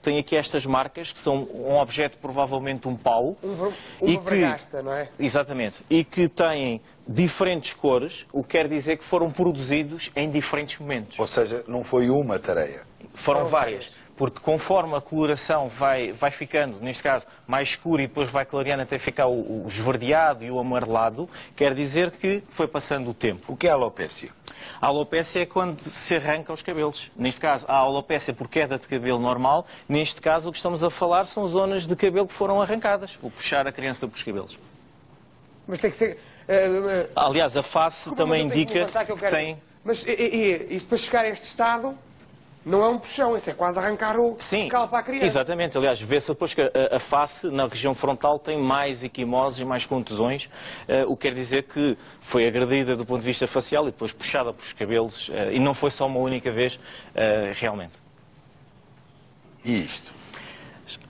tem 0.03 0.19
aqui 0.19 0.37
estas 0.37 0.65
marcas 0.65 1.13
que 1.13 1.19
são 1.21 1.45
um 1.53 1.77
objeto 1.79 2.17
provavelmente 2.19 2.87
um 2.89 2.97
pau 2.97 3.37
Um, 3.43 3.55
ver- 3.55 3.75
E 4.03 4.05
uma 4.13 4.21
que- 4.23 4.31
vergasta, 4.31 4.83
não 4.83 4.93
é? 4.93 5.09
Exatamente. 5.19 5.83
E 5.91 6.05
que 6.05 6.29
têm 6.29 6.81
diferentes 7.07 7.73
cores, 7.75 8.25
o 8.33 8.43
que 8.43 8.51
quer 8.51 8.69
dizer 8.69 8.97
que 8.99 9.05
foram 9.07 9.31
produzidos 9.31 10.11
em 10.15 10.31
diferentes 10.31 10.79
momentos. 10.79 11.19
Ou 11.19 11.27
seja, 11.27 11.65
não 11.67 11.85
foi 11.85 12.11
uma 12.11 12.39
tarefa. 12.39 12.85
Foram 13.25 13.41
Foram 13.41 13.49
várias. 13.49 13.91
Porque 14.19 14.41
conforme 14.41 14.97
a 14.97 15.01
coloração 15.01 15.69
vai, 15.69 16.11
vai 16.11 16.33
ficando, 16.33 16.81
neste 16.81 17.05
caso, 17.05 17.25
mais 17.47 17.69
escura 17.69 18.03
e 18.03 18.09
depois 18.09 18.29
vai 18.31 18.45
clareando 18.45 18.83
até 18.83 18.99
ficar 18.99 19.29
o, 19.29 19.65
o 19.65 19.69
esverdeado 19.69 20.45
e 20.45 20.51
o 20.51 20.59
amarelado, 20.59 21.31
quer 21.57 21.73
dizer 21.73 22.11
que 22.11 22.43
foi 22.57 22.67
passando 22.67 23.11
o 23.11 23.15
tempo. 23.15 23.53
O 23.53 23.57
que 23.57 23.69
é 23.69 23.71
a 23.71 23.75
alopécia? 23.75 24.31
A 24.81 24.89
alopécia 24.89 25.41
é 25.41 25.47
quando 25.47 25.81
se 25.81 26.17
arranca 26.17 26.53
os 26.53 26.61
cabelos. 26.63 27.11
Neste 27.17 27.41
caso, 27.41 27.65
há 27.69 27.77
alopécia 27.77 28.35
por 28.35 28.49
queda 28.49 28.77
de 28.77 28.89
cabelo 28.89 29.21
normal. 29.21 29.65
Neste 29.89 30.21
caso, 30.21 30.49
o 30.49 30.53
que 30.53 30.59
estamos 30.59 30.83
a 30.83 30.91
falar 30.91 31.25
são 31.27 31.47
zonas 31.47 31.87
de 31.87 31.95
cabelo 31.95 32.27
que 32.27 32.35
foram 32.35 32.61
arrancadas. 32.61 33.17
O 33.23 33.31
puxar 33.31 33.69
a 33.69 33.73
criança 33.73 34.01
pelos 34.09 34.25
cabelos. 34.25 34.59
Mas 35.69 35.81
tem 35.81 35.93
que 35.93 35.97
ser... 35.97 36.19
eh, 36.49 36.67
eh, 36.67 37.11
Aliás, 37.15 37.57
a 37.57 37.63
face 37.63 37.97
desculpa, 37.99 38.25
também 38.25 38.49
que 38.49 38.59
indica 38.59 39.05
que 39.05 39.15
que 39.15 39.31
tem... 39.31 39.63
Mas 39.85 40.05
e, 40.05 40.11
e, 40.11 40.73
e 40.73 40.77
isto 40.77 40.89
para 40.89 40.99
chegar 40.99 41.25
a 41.25 41.29
este 41.29 41.47
estado... 41.47 41.97
Não 42.65 42.83
é 42.83 42.89
um 42.89 42.99
puxão, 42.99 43.37
isso 43.37 43.49
é 43.49 43.55
quase 43.55 43.79
arrancar 43.79 44.19
o 44.19 44.37
Sim, 44.41 44.65
escalpo 44.65 44.95
à 44.95 45.03
criança. 45.03 45.27
exatamente. 45.27 45.79
Aliás, 45.79 46.01
vê-se 46.01 46.29
depois 46.29 46.53
que 46.53 46.61
a, 46.61 46.97
a 46.97 47.01
face, 47.01 47.49
na 47.49 47.67
região 47.67 47.95
frontal, 47.95 48.39
tem 48.39 48.59
mais 48.59 49.03
equimoses 49.03 49.59
e 49.61 49.65
mais 49.65 49.87
contusões, 49.87 50.49
eh, 50.87 51.05
o 51.07 51.17
que 51.17 51.29
quer 51.29 51.35
dizer 51.35 51.63
que 51.65 51.97
foi 52.31 52.47
agredida 52.47 52.97
do 52.97 53.07
ponto 53.07 53.21
de 53.21 53.27
vista 53.27 53.47
facial 53.47 53.89
e 53.89 53.93
depois 53.93 54.13
puxada 54.13 54.53
pelos 54.53 54.73
cabelos, 54.75 55.31
eh, 55.33 55.55
e 55.55 55.61
não 55.61 55.73
foi 55.73 55.91
só 55.91 56.07
uma 56.07 56.21
única 56.21 56.51
vez, 56.53 56.79
eh, 57.15 57.53
realmente. 57.55 57.97
E 59.65 59.85
isto? 59.85 60.19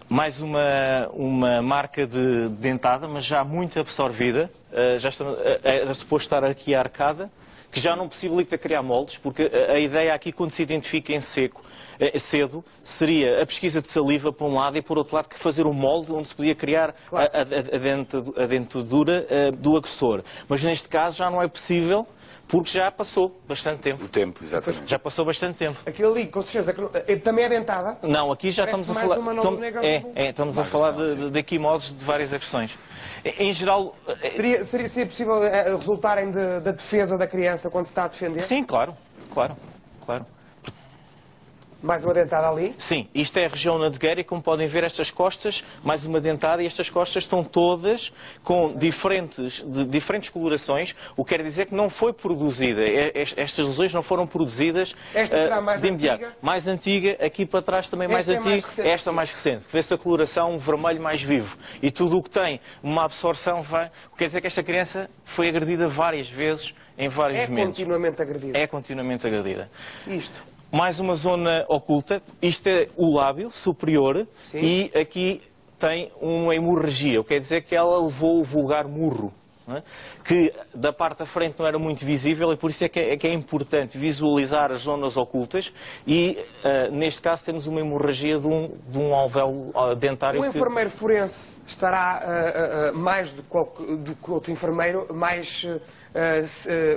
Mais 0.08 0.40
uma, 0.40 1.08
uma 1.12 1.62
marca 1.62 2.06
de 2.06 2.48
dentada, 2.48 3.06
mas 3.06 3.24
já 3.26 3.44
muito 3.44 3.78
absorvida. 3.78 4.50
Uh, 4.72 4.98
já 4.98 5.10
está, 5.10 5.24
uh, 5.24 5.36
era 5.62 5.94
suposto 5.94 6.24
estar 6.24 6.44
aqui 6.44 6.74
a 6.74 6.80
arcada, 6.80 7.30
que 7.70 7.80
já 7.80 7.94
não 7.94 8.08
possibilita 8.08 8.56
criar 8.56 8.82
moldes, 8.82 9.16
porque 9.18 9.42
a, 9.42 9.78
ideia 9.78 10.14
aqui, 10.14 10.32
quando 10.32 10.52
se 10.52 10.62
identifica 10.62 11.12
em 11.12 11.20
seco, 11.20 11.60
uh, 11.60 12.20
cedo, 12.30 12.64
seria 12.98 13.42
a 13.42 13.46
pesquisa 13.46 13.82
de 13.82 13.90
saliva 13.92 14.32
por 14.32 14.46
um 14.46 14.54
lado 14.54 14.76
e 14.78 14.82
por 14.82 14.96
outro 14.98 15.14
lado 15.14 15.28
que 15.28 15.38
fazer 15.42 15.66
um 15.66 15.72
molde 15.72 16.12
onde 16.12 16.28
se 16.28 16.34
podia 16.34 16.54
criar 16.54 16.94
Claro. 17.08 17.30
a, 17.32 17.38
a, 17.38 18.44
a, 18.44 18.46
dentadura 18.46 19.26
do 19.52 19.76
agressor. 19.76 20.22
Mas 20.48 20.62
neste 20.62 20.88
caso 20.88 21.18
já 21.18 21.30
não 21.30 21.42
é 21.42 21.48
possível, 21.48 22.06
porque 22.48 22.70
já 22.70 22.90
passou 22.90 23.38
bastante 23.46 23.82
tempo. 23.82 24.04
O 24.04 24.08
tempo, 24.08 24.42
exatamente. 24.42 24.88
Já 24.88 24.98
passou 24.98 25.24
bastante 25.24 25.58
tempo. 25.58 25.78
Aquilo 25.84 26.12
ali, 26.12 26.26
com 26.28 26.40
certeza, 26.42 26.72
não- 26.80 26.90
eh, 26.94 27.16
também 27.16 27.44
é 27.44 27.48
dentada. 27.50 27.98
Não, 28.02 28.32
aqui 28.32 28.50
já 28.50 28.62
Parece 28.66 28.80
estamos 28.80 28.90
a 28.90 28.94
mais 28.94 29.08
falar. 29.08 29.20
uma 29.20 29.34
nova 29.34 29.48
tom- 29.50 29.60
negra 29.60 29.84
é, 29.86 30.02
é, 30.14 30.30
estamos 30.30 30.56
a 30.58 30.64
falar 30.66 30.88
agressão, 30.94 31.16
de, 31.26 31.30
de 31.30 31.38
equimoses 31.38 31.98
de 31.98 32.04
várias 32.04 32.32
agressões. 32.32 32.74
Em 33.38 33.52
geral, 33.52 33.94
Seria, 34.34 34.64
seria, 34.66 34.88
seria 34.88 35.06
possível 35.06 35.44
eh, 35.44 35.76
resultarem 35.76 36.30
de- 36.30 36.60
da 36.60 36.70
defesa 36.72 37.18
da 37.18 37.26
criança 37.26 37.57
quando 37.70 37.86
se 37.86 37.90
está 37.92 38.04
a 38.04 38.08
defender? 38.08 38.46
sim, 38.46 38.64
claro, 38.64 38.96
claro, 39.30 39.56
claro. 40.00 40.26
Mais 41.80 42.04
uma 42.04 42.12
dentada 42.12 42.48
ali. 42.48 42.74
Sim, 42.78 43.08
isto 43.14 43.38
é 43.38 43.46
a 43.46 43.48
região 43.48 43.78
nadegueira 43.78 44.20
e 44.20 44.24
como 44.24 44.42
podem 44.42 44.66
ver 44.66 44.82
estas 44.82 45.12
costas, 45.12 45.62
mais 45.84 46.04
uma 46.04 46.18
dentada, 46.20 46.60
e 46.60 46.66
estas 46.66 46.90
costas 46.90 47.22
estão 47.22 47.44
todas 47.44 48.12
com 48.42 48.74
diferentes, 48.76 49.64
de, 49.64 49.84
diferentes 49.86 50.28
colorações, 50.28 50.92
o 51.16 51.24
que 51.24 51.36
quer 51.36 51.42
dizer 51.44 51.66
que 51.66 51.74
não 51.76 51.88
foi 51.88 52.12
produzida, 52.12 52.80
é- 52.82 53.22
es- 53.22 53.32
estas 53.36 53.64
lesões 53.64 53.92
não 53.94 54.02
foram 54.02 54.26
produzidas 54.26 54.92
Esta 55.14 55.36
ah, 55.36 55.42
será 55.44 55.60
mais 55.60 55.80
de 55.80 55.86
imediato. 55.86 56.24
antiga? 56.24 56.36
Mais 56.42 56.66
antiga, 56.66 57.16
aqui 57.24 57.46
para 57.46 57.62
trás 57.62 57.88
também 57.88 58.08
mais 58.08 58.28
Esta 58.28 58.40
é 58.40 58.44
mais 58.44 58.64
antiga, 58.64 58.88
esta 58.88 59.12
mais 59.12 59.30
recente. 59.30 59.64
Vê-se 59.72 59.94
a 59.94 59.98
coloração 59.98 60.54
um 60.54 60.58
vermelho 60.58 61.00
mais 61.00 61.22
vivo. 61.22 61.56
E 61.80 61.92
tudo 61.92 62.18
o 62.18 62.22
que 62.24 62.30
tem 62.30 62.60
uma 62.82 63.04
absorção 63.04 63.62
vai. 63.62 63.88
Quer 64.16 64.26
dizer 64.26 64.40
que 64.40 64.48
esta 64.48 64.64
criança 64.64 65.08
foi 65.36 65.48
agredida 65.48 65.88
várias 65.88 66.28
vezes 66.30 66.74
em 66.98 67.08
vários 67.08 67.38
É 67.38 67.46
momentos. 67.46 67.78
continuamente 67.78 68.20
agredida. 68.20 68.58
É 68.58 68.66
continuamente 68.66 69.24
agredida. 69.26 69.70
Isto. 70.08 70.57
Mais 70.70 71.00
uma 71.00 71.14
zona 71.14 71.64
oculta. 71.68 72.20
Isto 72.42 72.68
é 72.68 72.88
o 72.96 73.14
lábio 73.16 73.50
superior 73.50 74.26
Sim. 74.50 74.58
e 74.92 74.98
aqui 74.98 75.40
tem 75.78 76.10
uma 76.20 76.54
hemorragia. 76.54 77.20
O 77.20 77.24
que 77.24 77.30
quer 77.34 77.40
dizer 77.40 77.62
que 77.62 77.74
ela 77.74 78.02
levou 78.04 78.40
o 78.40 78.44
vulgar 78.44 78.86
murro. 78.86 79.32
é? 79.70 79.82
Que 80.26 80.52
da 80.74 80.92
parte 80.92 81.18
da 81.20 81.26
frente 81.26 81.58
não 81.58 81.66
era 81.66 81.78
muito 81.78 82.04
visível 82.04 82.52
e 82.52 82.56
por 82.56 82.70
isso 82.70 82.84
é 82.84 82.88
que 82.88 82.98
é, 83.00 83.12
é 83.12 83.16
que 83.16 83.26
é 83.26 83.32
importante 83.32 83.96
visualizar 83.96 84.70
as 84.72 84.82
zonas 84.82 85.16
ocultas 85.16 85.70
e 86.06 86.38
ah, 86.64 86.88
neste 86.90 87.20
caso 87.22 87.44
temos 87.44 87.66
uma 87.66 87.80
hemorragia 87.80 88.38
de 88.38 88.46
um, 88.48 88.76
de 88.88 88.98
um 88.98 89.14
alvéolo 89.14 89.70
ah, 89.74 89.94
dentário 89.94 90.40
O 90.40 90.42
que- 90.42 90.48
enfermeiro 90.56 90.90
forense 90.92 91.34
estará 91.66 92.20
ah, 92.22 92.88
ah, 92.88 92.92
mais 92.92 93.30
do 93.32 93.42
que, 93.42 93.96
do 93.98 94.14
que 94.16 94.30
outro 94.30 94.50
enfermeiro, 94.52 95.06
mais, 95.14 95.46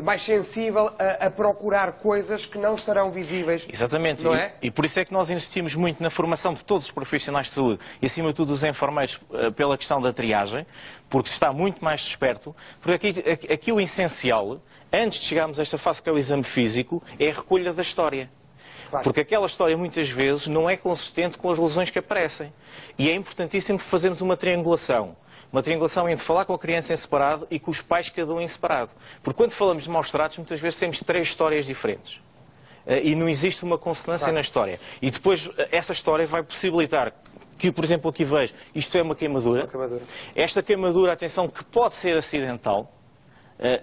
mais 0.04 0.24
sensível 0.26 0.90
a, 1.00 1.28
a 1.28 1.32
procurar 1.32 1.94
coisas 1.94 2.46
que 2.46 2.58
não 2.58 2.76
estarão 2.76 3.12
visíveis. 3.12 3.66
Exatamente. 3.72 4.24
Não 4.24 4.34
e, 4.36 4.40
é? 4.40 4.56
e 4.62 4.72
por 4.72 4.86
isso 4.86 5.00
é 5.00 5.06
que 5.06 5.14
nós 5.14 5.30
insistimos 5.30 5.76
muito 5.76 6.02
na 6.02 6.10
formação 6.10 6.54
de 6.54 6.64
todos 6.64 6.86
os 6.86 6.92
profissionais 6.92 7.48
de 7.48 7.54
saúde 7.54 7.80
e, 8.02 8.06
acima 8.06 8.30
de 8.30 8.36
tudo, 8.36 8.50
dos 8.54 8.64
enfermeiros 8.64 9.20
eh, 9.34 9.52
pela 9.52 9.78
questão 9.78 10.02
da 10.02 10.12
triagem, 10.12 10.66
porque 11.10 11.30
se 11.30 11.36
está 11.36 11.52
muito 11.52 11.84
mais 11.84 12.02
desperto. 12.02 12.56
Porque 12.82 13.08
aqui, 13.08 13.30
aqui- 13.30 13.54
aqui 13.54 13.72
o 13.72 13.80
essencial, 13.80 14.60
antes 14.92 15.20
de 15.22 15.26
chegarmos 15.28 15.60
a 15.60 15.62
esta 15.62 15.78
fase 15.78 16.02
que 16.02 16.10
é 16.10 16.12
o 16.14 16.18
exame 16.18 16.44
físico, 16.44 17.02
é 17.20 17.30
a 17.30 17.34
recolha 17.34 17.74
da 17.74 17.82
história. 17.82 18.30
Claro. 18.90 19.04
Porque 19.06 19.22
aquela 19.22 19.46
história 19.46 19.78
muitas 19.78 20.10
vezes 20.10 20.48
não 20.48 20.70
é 20.70 20.76
consistente 20.76 21.38
com 21.38 21.50
as 21.50 21.58
lesões 21.58 21.90
que 21.90 22.00
aparecem. 22.00 22.52
E 23.00 23.10
é 23.10 23.16
importantíssimo 23.16 23.80
fazermos 23.80 24.20
uma 24.22 24.36
triangulação. 24.36 25.16
Uma 25.52 25.62
triangulação 25.62 26.08
entre 26.10 26.26
falar 26.26 26.46
com 26.46 26.54
a 26.54 26.60
criança 26.60 26.94
em 26.94 26.98
separado 26.98 27.46
e 27.52 27.60
com 27.60 27.72
os 27.72 27.82
pais 27.82 28.10
cada 28.10 28.34
um 28.34 28.40
em 28.40 28.48
separado. 28.48 28.92
Porque 29.22 29.38
quando 29.38 29.52
falamos 29.54 29.84
de 29.84 29.90
maus 29.90 30.10
tratos, 30.10 30.38
muitas 30.38 30.60
vezes 30.60 30.80
temos 30.80 31.00
três 31.02 31.28
histórias 31.28 31.66
diferentes. 31.66 32.20
Eh, 32.88 33.10
E 33.10 33.16
não 33.16 33.28
existe 33.28 33.64
uma 33.64 33.78
consonância 33.78 34.26
Claro. 34.26 34.36
na 34.36 34.42
história. 34.42 34.80
E 35.02 35.12
depois 35.12 35.46
eh, 35.58 35.68
essa 35.74 35.92
história 35.94 36.26
vai 36.26 36.42
possibilitar 36.44 37.12
que, 37.60 37.72
por 37.72 37.84
exemplo, 37.84 38.10
aqui 38.10 38.24
vejo, 38.24 38.54
isto 38.74 38.98
é 38.98 39.02
uma 39.04 39.14
queimadura. 39.16 39.64
Uma 39.64 39.68
queimadura. 39.70 40.02
Esta 40.36 40.64
queimadura, 40.64 41.14
atenção, 41.14 41.48
que 41.48 41.64
pode 41.66 41.96
ser 41.96 42.18
acidental. 42.18 42.90
Eh, 43.64 43.80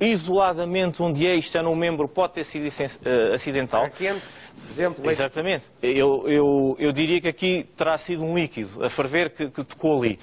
eh, 0.00 0.06
isoladamente, 0.06 1.02
onde 1.02 1.26
é 1.26 1.34
isto 1.34 1.58
é 1.58 1.62
num 1.62 1.76
membro, 1.76 2.08
pode 2.08 2.32
ter 2.32 2.44
sido 2.44 2.66
eh, 2.66 3.34
acidental. 3.34 3.90
Quente, 3.90 4.24
por 4.62 4.70
exemplo, 4.70 5.10
Exatamente. 5.10 5.66
Eu, 5.82 6.26
eu, 6.26 6.76
eu 6.78 6.90
diria 6.90 7.20
que 7.20 7.28
aqui 7.28 7.66
terá 7.76 7.98
sido 7.98 8.24
um 8.24 8.34
líquido 8.34 8.82
a 8.82 8.88
ferver 8.88 9.34
que, 9.34 9.50
que 9.50 9.62
tocou 9.62 10.02
ali. 10.02 10.18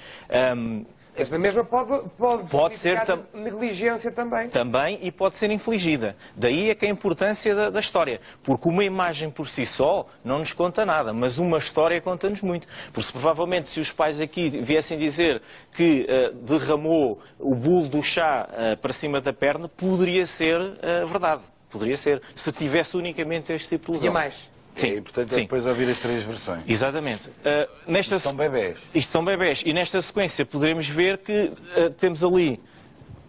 Esta 1.14 1.38
mesma 1.38 1.62
pode, 1.64 2.08
pode, 2.16 2.50
Pode 2.50 2.76
ser 2.78 3.04
tam- 3.04 3.22
negligência 3.34 4.10
também. 4.10 4.48
também 4.48 4.98
e 5.02 5.12
pode 5.12 5.36
ser 5.36 5.50
infligida. 5.50 6.16
Daí 6.34 6.70
é 6.70 6.74
que 6.74 6.86
a 6.86 6.88
importância 6.88 7.54
da, 7.54 7.68
da 7.70 7.80
história. 7.80 8.18
Porque 8.42 8.66
uma 8.68 8.82
imagem 8.82 9.30
por 9.30 9.46
si 9.46 9.66
só 9.66 10.06
não 10.24 10.38
nos 10.38 10.52
conta 10.54 10.86
nada, 10.86 11.12
mas 11.12 11.36
uma 11.38 11.58
história 11.58 12.00
conta-nos 12.00 12.40
muito. 12.40 12.66
Porque 12.94 13.02
se, 13.06 13.12
provavelmente 13.12 13.68
se 13.68 13.78
os 13.80 13.92
pais 13.92 14.20
aqui 14.20 14.48
viessem 14.62 14.96
dizer 14.96 15.42
que 15.76 16.06
eh, 16.08 16.30
derramou 16.46 17.20
o 17.38 17.54
bolo 17.54 17.88
do 17.88 18.02
chá 18.02 18.48
eh, 18.50 18.76
para 18.76 18.92
cima 18.94 19.20
da 19.20 19.34
perna, 19.34 19.68
poderia 19.68 20.24
ser 20.24 20.58
eh, 20.80 21.04
verdade. 21.04 21.42
Poderia 21.70 21.96
ser. 21.98 22.22
Se 22.36 22.50
tivesse 22.52 22.96
unicamente 22.96 23.52
este 23.52 23.68
tipo 23.78 23.98
de 23.98 24.06
E 24.06 24.10
mais. 24.10 24.34
Sim, 24.74 24.86
É 24.86 24.96
importante 24.96 25.32
é 25.32 25.36
sim. 25.36 25.42
depois 25.42 25.66
ouvir 25.66 25.88
as 25.90 26.00
três 26.00 26.24
versões. 26.24 26.62
Exatamente. 26.66 27.30
Eh, 27.44 27.68
nesta 27.86 28.18
São 28.18 28.34
bebés. 28.34 28.78
isto 28.94 29.12
são 29.12 29.24
bebés. 29.24 29.62
E 29.66 29.72
nesta 29.72 30.00
sequência 30.02 30.46
poderemos 30.46 30.88
ver 30.88 31.18
que 31.18 31.52
eh, 31.76 31.90
temos 32.00 32.24
ali 32.24 32.58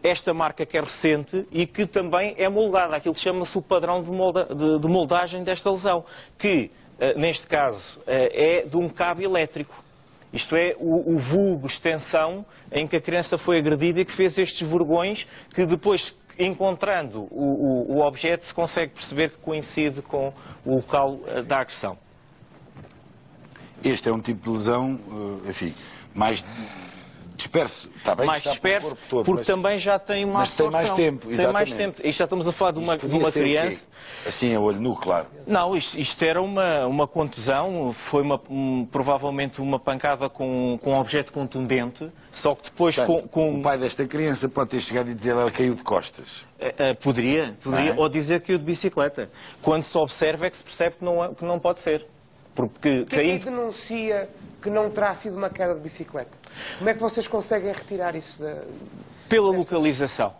esta 0.02 0.34
marca 0.34 0.66
que 0.66 0.78
é 0.78 0.82
recente 0.82 1.46
e 1.52 1.66
que 1.66 1.86
também 1.86 2.34
é 2.38 2.48
moldada. 2.50 2.96
Aquilo 2.96 3.14
que 3.14 3.22
chama-se 3.22 3.58
o 3.58 3.62
padrão 3.62 4.02
de, 4.02 4.10
molda- 4.12 4.46
de- 4.54 4.80
de 4.80 4.88
moldagem 4.88 5.44
desta 5.44 5.70
lesão. 5.70 6.06
Que, 6.38 6.72
eh, 7.00 7.14
neste 7.18 7.46
caso, 7.48 8.02
é 8.08 8.64
de 8.66 8.78
um 8.78 8.88
cabo 8.90 9.22
elétrico. 9.22 9.84
Isto 10.32 10.56
é, 10.56 10.76
o, 10.80 11.16
o 11.16 11.20
vulgo 11.20 11.68
extensão 11.68 12.44
em 12.72 12.88
que 12.88 12.96
a 12.96 13.02
criança 13.02 13.38
foi 13.38 13.60
agredida 13.60 14.02
e 14.02 14.06
que 14.06 14.16
fez 14.16 14.36
estes 14.38 14.68
vergões 14.68 15.28
que 15.54 15.64
depois, 15.66 16.02
encontrando 16.40 17.22
o, 17.32 17.86
o- 17.92 17.98
o 17.98 18.02
objeto, 18.02 18.44
se 18.46 18.54
consegue 18.54 18.94
perceber 18.94 19.32
que 19.32 19.38
coincide 19.38 20.02
com 20.02 20.34
o 20.66 20.76
local 20.76 21.20
eh, 21.28 21.42
da 21.44 21.60
agressão. 21.60 21.98
Este 23.84 24.08
é 24.10 24.14
um 24.14 24.22
tipo 24.22 24.42
de 24.42 24.50
lesão, 24.58 25.00
eh, 25.46 25.50
enfim, 25.50 25.76
mais 26.14 26.44
disperso. 27.44 27.90
Está 27.96 28.16
bem 28.16 28.26
mais 28.26 28.42
disperso, 28.44 28.98
todo, 29.10 29.26
porque 29.26 29.44
também 29.44 29.78
já 29.80 30.00
tem 30.00 30.26
uma 30.26 30.40
mas 30.40 30.56
tem 30.56 30.70
mais 30.70 30.92
tempo, 30.94 31.28
Tem 31.28 31.52
mais 31.52 31.74
tempo. 31.74 31.98
Isto 32.04 32.18
já 32.18 32.24
estamos 32.24 32.48
a 32.48 32.54
falar 32.54 32.72
de 32.72 32.80
uma, 32.80 32.98
de 32.98 33.06
uma 33.06 33.32
criança. 33.32 33.84
Assim, 34.26 34.56
a 34.56 34.60
olho 34.60 34.80
nu, 34.80 34.96
claro. 34.96 35.28
Não, 35.46 35.76
isto, 35.76 36.00
isto 36.00 36.24
era 36.24 36.42
uma, 36.42 36.86
uma 36.88 37.08
contusão, 37.08 37.94
foi 38.10 38.22
uma- 38.22 38.40
um, 38.50 38.86
provavelmente 38.92 39.62
uma 39.62 39.80
pancada 39.80 40.30
com, 40.30 40.78
com 40.82 40.92
um 40.92 41.00
objeto 41.00 41.32
contundente, 41.34 42.10
só 42.34 42.56
que 42.56 42.64
depois 42.64 42.96
Portanto, 42.96 43.24
com, 43.24 43.28
com- 43.28 43.60
O 43.60 43.62
pai 43.62 43.78
desta 43.78 44.06
criança 44.08 44.48
pode 44.50 44.72
ter 44.72 44.82
chegado 44.82 45.10
e 45.10 45.14
dizer 45.14 45.32
ela 45.32 45.52
caiu 45.52 45.76
de 45.76 45.84
costas. 45.84 46.28
eh, 46.60 46.74
eh, 46.78 46.94
poderia, 46.96 47.56
poderia 47.64 47.92
é? 47.92 47.96
ou 47.98 48.08
dizer 48.10 48.42
que 48.42 48.54
o 48.54 48.60
de 48.60 48.64
bicicleta. 48.66 49.30
Quando 49.62 49.84
se 49.84 49.98
observa 49.98 50.48
é 50.48 50.50
que 50.50 50.58
se 50.58 50.64
percebe 50.64 50.96
que 50.98 51.06
não, 51.06 51.34
que 51.36 51.44
não 51.46 51.60
pode 51.60 51.82
ser. 51.82 52.06
Porque 52.56 53.06
Quem 53.06 53.32
é 53.32 53.38
que 53.40 53.46
caindo, 53.46 53.46
denuncia 53.46 54.30
que 54.62 54.70
não 54.70 54.90
terá 54.90 55.16
sido 55.16 55.36
uma 55.38 55.50
queda 55.50 55.76
de 55.76 55.82
bicicleta? 55.82 56.32
Como 56.78 56.90
é 56.90 56.94
que 56.94 57.00
vocês 57.00 57.28
conseguem 57.28 57.72
retirar 57.72 58.16
isso 58.16 58.42
da... 58.42 58.64
pela 59.30 59.50
localização. 59.50 60.36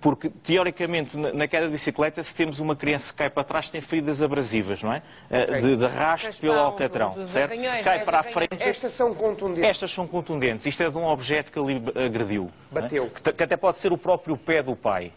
Porque, 0.00 0.28
teoricamente, 0.28 1.16
na 1.16 1.48
queda 1.48 1.66
de 1.66 1.72
bicicleta, 1.72 2.22
se 2.22 2.34
temos 2.34 2.60
uma 2.60 2.76
criança 2.76 3.10
que 3.10 3.16
cai 3.18 3.30
para 3.30 3.42
trás, 3.44 3.70
tem 3.70 3.80
feridas 3.80 4.20
abrasivas, 4.20 4.82
não 4.82 4.92
é? 4.92 5.02
Eh, 5.30 5.42
Ok. 5.42 5.60
De, 5.60 5.76
de 5.76 6.40
pelo 6.40 6.58
alcatrão, 6.58 7.14
dos 7.14 7.32
certo? 7.32 7.56
Se 7.56 7.82
cai 7.82 7.98
né? 7.98 8.04
para 8.04 8.20
a 8.20 8.22
frente, 8.24 8.56
Estas 8.60 8.92
são 8.94 9.14
contundentes. 9.14 9.70
estas 9.70 9.94
são 9.94 10.06
contundentes. 10.06 10.66
Isto 10.66 10.82
é 10.82 10.90
de 10.90 10.98
um 10.98 11.06
objeto 11.06 11.50
que 11.50 11.58
ali 11.58 11.82
agrediu. 11.96 12.50
é? 12.70 12.74
Bateu. 12.74 13.10
Que, 13.10 13.32
que 13.32 13.42
até 13.42 13.56
pode 13.56 13.78
ser 13.78 13.90
o 13.92 13.98
próprio 13.98 14.36
pé 14.36 14.62
do 14.62 14.76
pai. 14.76 15.12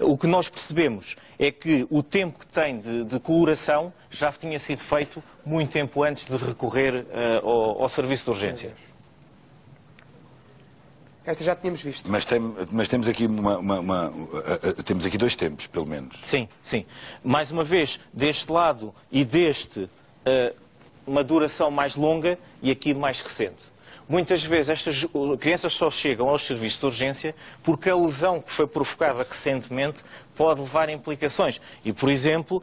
O 0.00 0.16
que 0.16 0.26
nós 0.26 0.48
percebemos 0.48 1.16
é 1.38 1.50
que 1.50 1.86
o 1.90 2.02
tempo 2.02 2.38
que 2.38 2.46
tem 2.48 2.80
de, 2.80 3.04
de 3.04 3.20
coloração 3.20 3.92
já 4.10 4.32
tinha 4.32 4.58
sido 4.58 4.82
feito 4.84 5.22
muito 5.44 5.72
tempo 5.72 6.02
antes 6.02 6.26
de 6.26 6.36
recorrer 6.36 7.06
eh, 7.10 7.40
ao, 7.42 7.82
ao 7.82 7.88
serviço 7.88 8.24
de 8.24 8.30
urgência. 8.30 8.72
Esta 11.24 11.44
já 11.44 11.54
tínhamos 11.54 11.82
visto. 11.82 12.10
Mas, 12.10 12.24
tem, 12.24 12.40
mas 12.72 12.88
temos, 12.88 13.06
aqui 13.06 13.26
uma, 13.26 13.58
uma, 13.58 13.80
uma, 13.80 14.08
uh, 14.08 14.80
uh, 14.80 14.82
temos 14.82 15.04
aqui 15.04 15.18
dois 15.18 15.36
tempos, 15.36 15.66
pelo 15.66 15.86
menos. 15.86 16.16
Sim, 16.24 16.48
sim. 16.62 16.86
Mais 17.22 17.50
uma 17.52 17.62
vez, 17.62 18.00
deste 18.12 18.50
lado 18.50 18.94
e 19.12 19.24
deste, 19.24 19.80
uh, 19.82 19.90
uma 21.06 21.22
duração 21.22 21.70
mais 21.70 21.94
longa 21.94 22.38
e 22.62 22.70
aqui 22.70 22.94
mais 22.94 23.20
recente. 23.20 23.62
Muitas 24.10 24.42
vezes 24.42 24.70
estas 24.70 25.04
crianças 25.38 25.72
só 25.74 25.88
chegam 25.88 26.28
aos 26.28 26.44
serviços 26.44 26.80
de 26.80 26.86
urgência 26.86 27.34
porque 27.62 27.88
a 27.88 27.94
lesão 27.94 28.40
que 28.42 28.50
foi 28.56 28.66
provocada 28.66 29.22
recentemente 29.22 30.02
pode 30.36 30.60
levar 30.60 30.88
a 30.88 30.92
implicações. 30.92 31.60
E, 31.84 31.92
por 31.92 32.10
exemplo, 32.10 32.60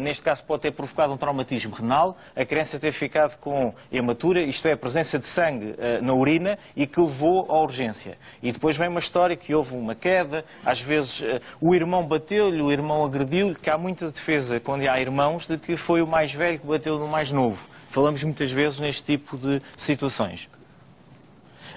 neste 0.00 0.22
caso 0.22 0.44
pode 0.44 0.60
ter 0.60 0.72
provocado 0.72 1.10
um 1.10 1.16
traumatismo 1.16 1.74
renal, 1.74 2.18
a 2.36 2.44
criança 2.44 2.78
ter 2.78 2.92
ficado 2.92 3.38
com 3.38 3.72
hematura, 3.90 4.42
isto 4.42 4.68
é, 4.68 4.72
a 4.72 4.76
presença 4.76 5.18
de 5.18 5.26
sangue 5.28 5.70
uh, 5.70 6.04
na 6.04 6.12
urina 6.12 6.58
e 6.76 6.86
que 6.86 7.00
levou 7.00 7.50
à 7.50 7.62
urgência. 7.62 8.18
E 8.42 8.52
depois 8.52 8.76
vem 8.76 8.88
uma 8.88 9.00
história 9.00 9.38
que 9.38 9.54
houve 9.54 9.74
uma 9.74 9.94
queda, 9.94 10.44
às 10.66 10.82
vezes 10.82 11.18
o 11.62 11.74
irmão 11.74 12.06
bateu-lhe, 12.06 12.60
o 12.60 12.70
irmão 12.70 13.06
agrediu-lhe, 13.06 13.54
que 13.54 13.70
há 13.70 13.78
muita 13.78 14.12
defesa 14.12 14.60
quando 14.60 14.86
há 14.86 15.00
irmãos 15.00 15.46
de 15.46 15.56
que 15.56 15.78
foi 15.78 16.02
o 16.02 16.06
mais 16.06 16.30
velho 16.34 16.58
que 16.58 16.66
bateu 16.66 16.98
no 16.98 17.08
mais 17.08 17.32
novo. 17.32 17.58
Falamos 17.88 18.22
muitas 18.22 18.50
vezes 18.52 18.78
neste 18.80 19.02
tipo 19.04 19.38
de 19.38 19.62
situações 19.78 20.46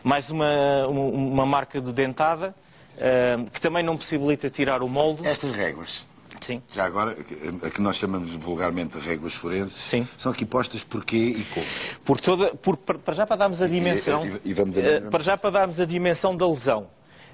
mais 0.04 0.30
uma, 0.30 0.88
uma 0.88 1.46
marca 1.46 1.80
de 1.82 1.92
dentada, 1.94 2.54
uh, 2.96 3.50
que 3.52 3.62
também 3.62 3.84
não 3.84 3.98
possibilita 3.98 4.50
tirar 4.50 4.82
o 4.82 4.90
molde. 4.90 5.26
Estas 5.26 5.52
réguas. 5.54 6.12
Sim. 6.42 6.62
Já 6.74 6.86
agora, 6.86 7.16
a 7.64 7.70
que 7.70 7.82
nós 7.82 7.98
chamamos 7.98 8.34
vulgarmente 8.36 8.98
de 8.98 9.06
réguas 9.06 9.34
forenses, 9.36 9.76
Sim. 9.90 10.08
são 10.18 10.32
aqui 10.32 10.46
postas 10.46 10.84
porquê 10.86 11.18
e 11.18 11.46
como? 11.54 11.66
Por 12.06 12.20
toda, 12.20 12.56
por, 12.56 12.78
para 12.78 13.14
já 13.14 13.28
para 13.28 13.36
darmos 13.36 13.62
a 13.62 13.68
dimensão, 13.68 14.26
e, 14.26 14.50
e, 14.50 14.54
e 14.54 14.60
a... 14.60 14.90
Eh, 14.90 15.00
para 15.10 15.24
já 15.24 15.38
para 15.38 15.52
darmos 15.52 15.80
a 15.80 15.86
dimensão 15.86 16.36
da 16.36 16.48
lesão. 16.48 16.88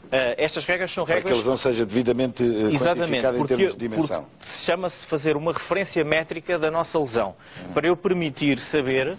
Uh, 0.07 0.35
estas 0.37 0.63
regras 0.65 0.93
são 0.93 1.03
regras... 1.03 1.23
Para 1.23 1.31
que 1.31 1.37
a 1.37 1.37
lesão 1.37 1.57
seja 1.57 1.85
devidamente 1.85 2.41
uh, 2.41 2.71
Exatamente, 2.71 3.27
porque, 3.37 3.53
em 3.53 3.57
termos 3.57 3.73
de 3.73 3.89
dimensão. 3.89 4.25
Chama-se 4.65 5.05
fazer 5.07 5.35
uma 5.35 5.51
referência 5.51 6.03
métrica 6.03 6.57
da 6.57 6.71
nossa 6.71 6.97
lesão, 6.97 7.35
hum. 7.65 7.73
para 7.73 7.87
eu 7.87 7.97
permitir 7.97 8.59
saber 8.59 9.17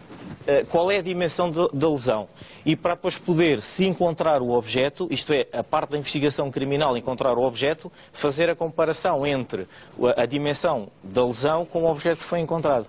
qual 0.71 0.90
é 0.90 0.99
a 0.99 1.02
dimensão 1.02 1.50
da 1.50 1.88
lesão. 1.88 2.28
E 2.64 2.75
para 2.75 2.95
depois 2.95 3.19
poder, 3.19 3.61
se 3.61 3.85
encontrar 3.85 4.40
o 4.40 4.50
objeto, 4.50 5.07
isto 5.11 5.33
é, 5.33 5.47
a 5.52 5.62
parte 5.62 5.90
da 5.90 5.99
investigação 5.99 6.50
criminal 6.50 6.97
encontrar 6.97 7.37
o 7.37 7.43
objeto, 7.43 7.93
fazer 8.14 8.49
a 8.49 8.57
comparação 8.57 9.26
entre 9.26 9.67
a, 10.17 10.25
dimensão 10.25 10.88
da 11.02 11.25
lesão 11.25 11.67
com 11.67 11.83
o 11.83 11.90
objeto 11.90 12.23
que 12.23 12.31
foi 12.31 12.40
encontrado. 12.40 12.87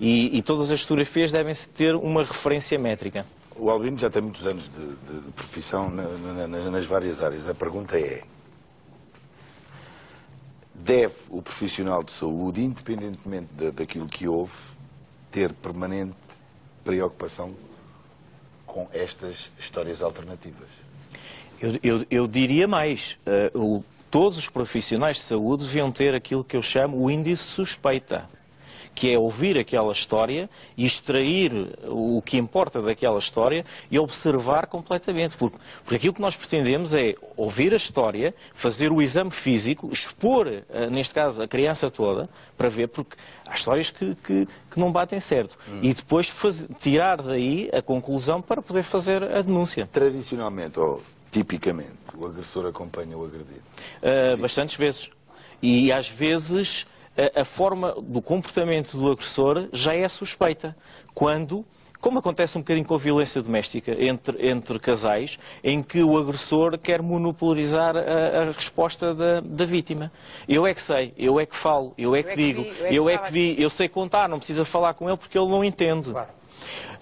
E, 0.00 0.36
e 0.36 0.42
todas 0.42 0.70
as 0.70 0.80
fotografias 0.82 1.30
devem 1.30 1.54
ter 1.76 1.94
uma 1.94 2.24
referência 2.24 2.78
métrica. 2.78 3.26
O 3.56 3.70
Albino 3.70 3.98
já 3.98 4.10
tem 4.10 4.22
muitos 4.22 4.44
anos 4.44 4.68
de, 4.68 4.86
de, 4.86 5.26
de 5.26 5.32
profissão 5.32 5.88
na, 5.88 6.48
na, 6.48 6.70
nas 6.70 6.86
várias 6.86 7.22
áreas. 7.22 7.48
A 7.48 7.54
pergunta 7.54 7.96
é: 7.96 8.22
deve 10.74 11.14
o 11.30 11.40
profissional 11.40 12.02
de 12.02 12.12
saúde, 12.12 12.62
independentemente 12.62 13.52
de, 13.54 13.70
daquilo 13.70 14.08
que 14.08 14.26
houve, 14.26 14.52
ter 15.30 15.52
permanente 15.52 16.16
preocupação 16.84 17.54
com 18.66 18.88
estas 18.92 19.50
histórias 19.58 20.02
alternativas? 20.02 20.68
Eu, 21.60 21.78
eu, 21.82 22.06
eu 22.10 22.26
diria 22.26 22.68
mais. 22.68 23.16
Uh, 23.54 23.76
o, 23.76 23.84
todos 24.10 24.38
os 24.38 24.48
profissionais 24.48 25.16
de 25.16 25.24
saúde 25.24 25.64
deviam 25.64 25.90
ter 25.90 26.14
aquilo 26.14 26.44
que 26.44 26.56
eu 26.56 26.62
chamo 26.62 27.02
o 27.02 27.10
índice 27.10 27.42
suspeita 27.54 28.28
que 28.94 29.12
é 29.12 29.18
ouvir 29.18 29.58
aquela 29.58 29.92
história 29.92 30.48
e 30.76 30.86
extrair 30.86 31.52
o 31.88 32.22
que 32.22 32.36
importa 32.36 32.80
daquela 32.80 33.18
história 33.18 33.64
e 33.90 33.98
observar 33.98 34.66
completamente. 34.66 35.36
Porque, 35.36 35.58
porque 35.82 35.96
aquilo 35.96 36.14
que 36.14 36.20
nós 36.20 36.36
pretendemos 36.36 36.94
é 36.94 37.14
ouvir 37.36 37.72
a 37.72 37.76
história, 37.76 38.34
fazer 38.62 38.92
o 38.92 39.02
exame 39.02 39.30
físico, 39.30 39.90
expor, 39.92 40.46
eh, 40.48 40.90
neste 40.90 41.12
caso, 41.12 41.42
a 41.42 41.48
criança 41.48 41.90
toda, 41.90 42.28
para 42.56 42.68
ver, 42.68 42.88
porque 42.88 43.16
há 43.46 43.56
histórias 43.56 43.90
que, 43.90 44.14
que, 44.16 44.46
que 44.70 44.78
não 44.78 44.92
batem 44.92 45.20
certo. 45.20 45.56
Hum. 45.68 45.80
E 45.82 45.92
depois 45.94 46.28
fazer, 46.40 46.68
tirar 46.80 47.20
daí 47.20 47.70
a 47.72 47.82
conclusão 47.82 48.40
para 48.40 48.62
poder 48.62 48.84
fazer 48.84 49.22
a 49.22 49.42
denúncia. 49.42 49.88
Tradicionalmente, 49.92 50.78
ou 50.78 51.02
tipicamente, 51.32 51.90
o 52.16 52.26
agressor 52.26 52.66
acompanha 52.66 53.16
o 53.18 53.24
agredido? 53.24 53.62
Uh, 54.02 54.40
bastantes 54.40 54.76
vezes. 54.76 55.08
E 55.60 55.90
às 55.90 56.08
vezes 56.10 56.86
a, 57.16 57.44
forma 57.44 57.94
do 58.00 58.20
comportamento 58.20 58.96
do 58.96 59.10
agressor 59.10 59.68
já 59.72 59.94
é 59.94 60.08
suspeita. 60.08 60.76
Quando 61.14 61.64
como 62.04 62.18
acontece 62.18 62.58
um 62.58 62.60
bocadinho 62.60 62.86
com 62.86 62.96
a 62.96 62.98
violência 62.98 63.40
doméstica 63.40 63.92
entre, 63.98 64.46
entre 64.46 64.78
casais, 64.78 65.38
em 65.62 65.82
que 65.82 66.02
o 66.02 66.18
agressor 66.18 66.78
quer 66.78 67.00
monopolizar 67.00 67.96
a, 67.96 68.42
a 68.42 68.44
resposta 68.44 69.14
da, 69.14 69.40
da, 69.40 69.64
vítima. 69.64 70.12
Eu 70.46 70.66
é 70.66 70.74
que 70.74 70.82
sei, 70.82 71.14
eu 71.16 71.40
é 71.40 71.46
que 71.46 71.56
falo, 71.62 71.94
eu 71.96 72.14
é 72.14 72.22
que 72.22 72.32
eu 72.32 72.36
digo, 72.36 72.60
é 72.60 72.64
que 72.64 72.82
vi, 72.82 72.94
eu, 72.94 73.08
é 73.08 73.16
que, 73.16 73.32
vi, 73.32 73.56
eu 73.58 73.70
sei 73.70 73.88
contar, 73.88 74.28
não 74.28 74.36
precisa 74.36 74.66
falar 74.66 74.92
com 74.92 75.08
ele 75.08 75.16
porque 75.16 75.38
ele 75.38 75.48
não 75.48 75.64
entende. 75.64 76.10
Claro. 76.10 76.28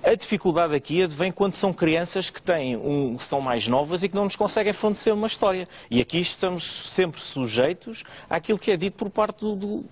A 0.02 0.14
dificuldade 0.14 0.74
aqui 0.74 1.02
advém 1.02 1.30
quando 1.30 1.54
são 1.54 1.72
crianças 1.72 2.28
que 2.28 2.42
têm 2.42 2.76
um, 2.76 3.18
são 3.20 3.40
mais 3.40 3.68
novas 3.68 4.02
e 4.02 4.08
que 4.08 4.14
não 4.14 4.24
nos 4.24 4.34
conseguem 4.34 4.72
fornecer 4.72 5.12
uma 5.12 5.28
história. 5.28 5.68
E 5.90 6.00
aqui 6.00 6.18
estamos 6.18 6.64
sempre 6.94 7.20
sujeitos 7.20 8.02
àquilo 8.28 8.58
que 8.58 8.72
é 8.72 8.76
dito 8.76 8.96
por 8.96 9.10
parte 9.10 9.40
do, 9.40 9.54
do, 9.54 9.84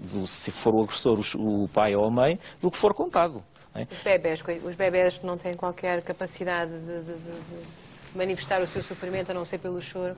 do 0.00 0.26
se 0.26 0.50
for 0.62 0.74
o 0.74 0.82
agressor, 0.82 1.18
o 1.36 1.68
pai 1.68 1.96
ou 1.96 2.04
a 2.04 2.10
mãe, 2.10 2.38
do 2.60 2.70
que 2.70 2.78
for 2.78 2.92
contado. 2.92 3.42
É? 3.74 3.82
Os 3.90 4.02
bebés, 4.02 4.42
os 4.64 4.74
bebés 4.74 5.22
não 5.22 5.36
têm 5.36 5.54
qualquer 5.54 6.02
capacidade 6.02 6.70
de, 6.70 7.02
de, 7.02 7.14
de 7.14 8.16
manifestar 8.16 8.60
o 8.60 8.66
seu 8.66 8.82
sofrimento, 8.82 9.30
a 9.30 9.34
não 9.34 9.44
ser 9.44 9.58
pelo 9.58 9.80
choro. 9.80 10.16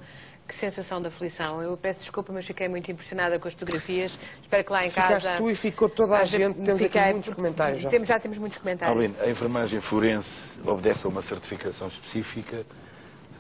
Que 0.49 0.57
sensação 0.57 1.01
de 1.03 1.09
aflição. 1.09 1.61
Eu 1.61 1.77
peço 1.77 2.01
desculpa, 2.01 2.33
mas 2.33 2.47
fiquei 2.47 2.69
muito 2.69 2.91
impressionada 2.91 3.39
com 3.39 3.47
as 3.47 3.53
fotografias. 3.53 4.11
Espero 4.41 4.65
que 4.65 4.73
lá 4.73 4.87
em 4.87 4.91
casa... 4.91 5.21
Ficaste 5.21 5.39
tu 5.39 5.51
e 5.51 5.57
ficou 5.57 5.91
toda 5.91 6.17
a, 6.17 6.21
a 6.21 6.25
gente. 6.25 6.59
Temos 6.63 6.81
fiquei, 6.81 7.01
aqui 7.01 7.13
muitos 7.13 7.35
comentários 7.35 7.83
já. 7.83 7.91
Temos, 7.91 8.09
já 8.09 8.19
temos 8.19 8.39
muitos 8.39 8.59
comentários. 8.59 8.97
Alvin, 8.97 9.15
a 9.21 9.29
enfermagem 9.29 9.81
forense 9.83 10.31
obedece 10.65 11.07
a 11.07 11.09
uma 11.11 11.21
certificação 11.21 11.89
específica. 11.89 12.65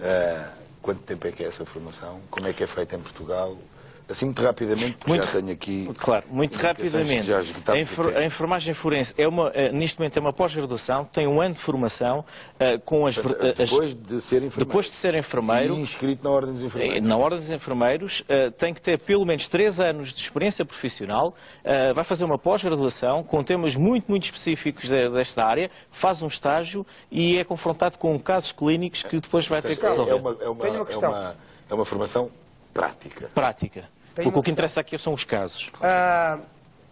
Uh, 0.01 0.51
quanto 0.83 1.01
tempo 1.05 1.27
é 1.27 1.33
que 1.33 1.42
é 1.42 1.49
essa 1.49 1.64
formação? 1.64 2.21
Como 2.31 2.47
é 2.47 2.53
que 2.53 2.62
é 2.62 2.66
feita 2.66 2.94
em 2.94 3.01
Portugal? 3.01 3.57
Assim, 4.09 4.25
muito 4.25 4.40
rapidamente, 4.40 4.97
porque 4.97 5.11
muito, 5.11 5.25
já 5.27 5.33
tenho 5.33 5.53
aqui. 5.53 5.94
Claro, 5.99 6.25
muito 6.31 6.57
rapidamente. 6.57 7.31
A, 7.31 7.79
infor, 7.79 8.16
a, 8.16 8.25
enfermagem 8.25 8.73
forense 8.73 9.12
é 9.18 9.29
uma, 9.29 9.51
eh, 9.55 9.71
neste 9.71 9.99
momento 9.99 10.16
é 10.16 10.21
uma 10.21 10.33
pós-graduação, 10.33 11.05
tem 11.05 11.27
um 11.27 11.42
ano 11.42 11.55
de 11.55 11.61
formação 11.61 12.21
uh, 12.21 12.81
com 12.87 13.07
as, 13.07 13.16
Depois 13.16 13.94
de 13.94 14.23
ser 14.23 14.37
enfermeiro. 14.37 14.59
Depois 14.59 14.87
de 14.87 14.97
ser 14.97 15.14
enfermeiro. 15.14 15.75
E 15.75 15.81
inscrito 15.83 16.25
na 16.25 16.31
Ordem 16.31 16.55
dos 16.55 16.62
Enfermeiros. 16.62 17.07
Na 17.07 17.16
Ordem 17.18 17.38
dos 17.40 17.51
Enfermeiros, 17.51 18.21
uh, 18.21 18.51
tem 18.53 18.73
que 18.73 18.81
ter 18.81 18.99
pelo 19.01 19.27
menos 19.27 19.47
3 19.51 19.79
anos 19.79 20.14
de 20.14 20.23
experiência 20.23 20.64
profissional, 20.64 21.29
uh, 21.29 21.92
vai 21.92 22.05
fazer 22.05 22.25
uma 22.25 22.38
pós-graduação 22.38 23.23
com 23.23 23.44
temas 23.44 23.77
muito, 23.77 24.09
muito 24.09 24.25
específicos 24.25 24.88
desta 24.88 25.44
área, 25.44 25.71
faz 26.01 26.23
um 26.23 26.29
estágio 26.29 26.87
e 27.12 27.37
é 27.37 27.44
confrontado 27.44 27.99
com 27.99 28.18
casos 28.18 28.53
clínicos 28.53 29.03
que 29.03 29.21
depois 29.21 29.47
vai 29.49 29.61
ter 29.61 29.77
que 29.77 29.87
resolver. 29.87 30.12
É 30.12 30.14
uma, 30.14 30.31
é 30.40 30.49
uma, 30.49 30.66
é 30.66 30.97
uma, 30.97 31.37
é 31.68 31.75
uma 31.75 31.85
formação 31.85 32.31
prática. 32.73 33.29
Prática. 33.35 33.98
Porque 34.22 34.38
o 34.38 34.42
que 34.42 34.50
interessa 34.50 34.81
aqui 34.81 34.98
são 34.98 35.12
os 35.12 35.24
casos. 35.24 35.70
Ah, 35.81 36.38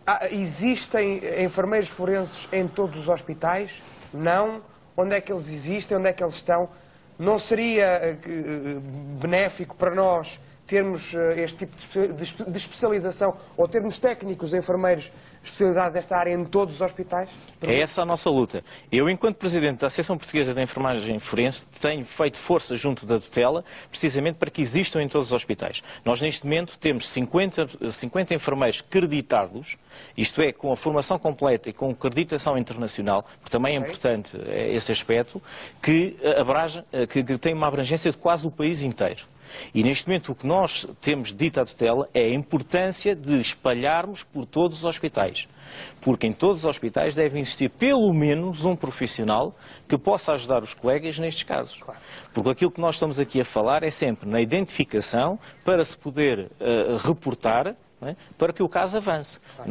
ah, 0.07 0.29
existem 0.31 1.21
enfermeiros 1.45 1.89
forenses 1.91 2.49
em 2.53 2.69
todos 2.69 2.97
os 3.01 3.09
hospitais? 3.09 3.71
Não? 4.13 4.63
Onde 4.97 5.15
é 5.15 5.21
que 5.21 5.33
eles 5.33 5.47
existem? 5.49 5.97
Onde 5.97 6.09
é 6.09 6.13
que 6.13 6.23
eles 6.23 6.37
estão? 6.37 6.69
Não 7.19 7.39
seria 7.39 8.19
uh, 8.19 8.81
benéfico 9.21 9.77
para 9.77 9.95
nós 9.95 10.29
termos 10.67 11.01
uh, 11.13 11.31
este 11.37 11.59
tipo 11.59 11.77
de, 12.51 12.59
especialização 12.59 13.37
ou 13.57 13.69
termos 13.69 13.99
técnicos, 13.99 14.53
enfermeiros 14.53 15.11
especializados 15.45 15.95
nesta 15.95 16.17
área 16.17 16.33
em 16.33 16.45
todos 16.45 16.75
os 16.75 16.81
hospitais? 16.81 17.31
É 17.63 17.81
essa 17.81 18.03
a 18.03 18.05
nossa 18.05 18.29
luta. 18.29 18.63
Eu, 18.91 19.09
enquanto 19.09 19.37
Presidente 19.37 19.81
da 19.81 19.87
Associação 19.87 20.19
Portuguesa 20.19 20.53
de 20.53 20.63
Enfermagem 20.63 21.19
Forense, 21.21 21.65
tenho 21.81 22.05
feito 22.05 22.39
força 22.41 22.77
junto 22.77 23.07
da 23.07 23.19
tutela, 23.19 23.65
precisamente 23.91 24.39
para 24.39 24.51
que 24.51 24.63
existam 24.63 25.01
em 25.01 25.09
todos 25.09 25.29
os 25.29 25.33
hospitais. 25.33 25.81
Nós, 26.05 26.21
neste 26.21 26.45
momento, 26.45 26.77
temos 26.79 27.09
50, 27.13 27.91
50 27.93 28.35
enfermeiros 28.35 28.81
creditados, 28.83 29.77
isto 30.17 30.41
é, 30.43 30.53
com 30.53 30.73
a 30.73 30.77
formação 30.77 31.19
completa 31.19 31.71
e 31.71 31.73
com 31.73 31.91
acreditação 31.91 32.59
internacional, 32.59 33.25
porque 33.41 33.51
também 33.51 33.77
é 33.77 33.79
importante 33.79 34.31
é, 34.47 34.75
esse 34.75 34.91
aspecto, 34.91 35.41
que, 35.83 36.17
abraja, 36.37 36.85
que, 37.11 37.23
que 37.23 37.39
tem 37.39 37.55
uma 37.55 37.69
abrangência 37.69 38.11
de 38.11 38.17
quase 38.19 38.47
o 38.47 38.51
país 38.51 38.83
inteiro. 38.83 39.23
E 39.75 39.83
neste 39.83 40.07
momento 40.07 40.33
o 40.33 40.35
que 40.35 40.47
nós 40.47 40.87
temos 41.01 41.35
dito 41.35 41.61
à 41.61 41.65
tutela 41.65 42.09
é 42.15 42.27
a 42.27 42.35
importância 42.35 43.15
de 43.15 43.41
espalharmos 43.41 44.23
por 44.25 44.47
todos 44.47 44.79
os 44.79 44.85
hospitais. 44.85 45.47
Porque 46.01 46.27
em 46.27 46.33
todos 46.33 46.59
os 46.59 46.65
hospitais 46.65 47.15
deve 47.15 47.39
existir 47.41 47.71
pelo 47.71 48.13
menos 48.13 48.65
um 48.65 48.77
profissional 48.77 49.55
que 49.89 49.99
possa 49.99 50.33
ajudar 50.33 50.63
os 50.63 50.73
colegas 50.75 51.19
nestes 51.19 51.43
casos. 51.43 51.79
Porque 52.33 52.51
aquilo 52.51 52.71
que 52.71 52.81
nós 52.81 52.95
estamos 52.95 53.19
aqui 53.19 53.41
a 53.41 53.45
falar 53.45 53.83
é 53.83 53.91
sempre 53.91 54.29
na 54.29 54.41
identificação 54.41 55.39
para 55.65 55.85
se 55.85 55.97
poder 55.99 56.51
uh, 56.61 56.97
reportar 57.07 57.75
é? 58.03 58.15
para 58.37 58.53
que 58.53 58.63
o 58.63 58.69
caso 58.69 58.97
avance. 58.99 59.39
A- 59.59 59.63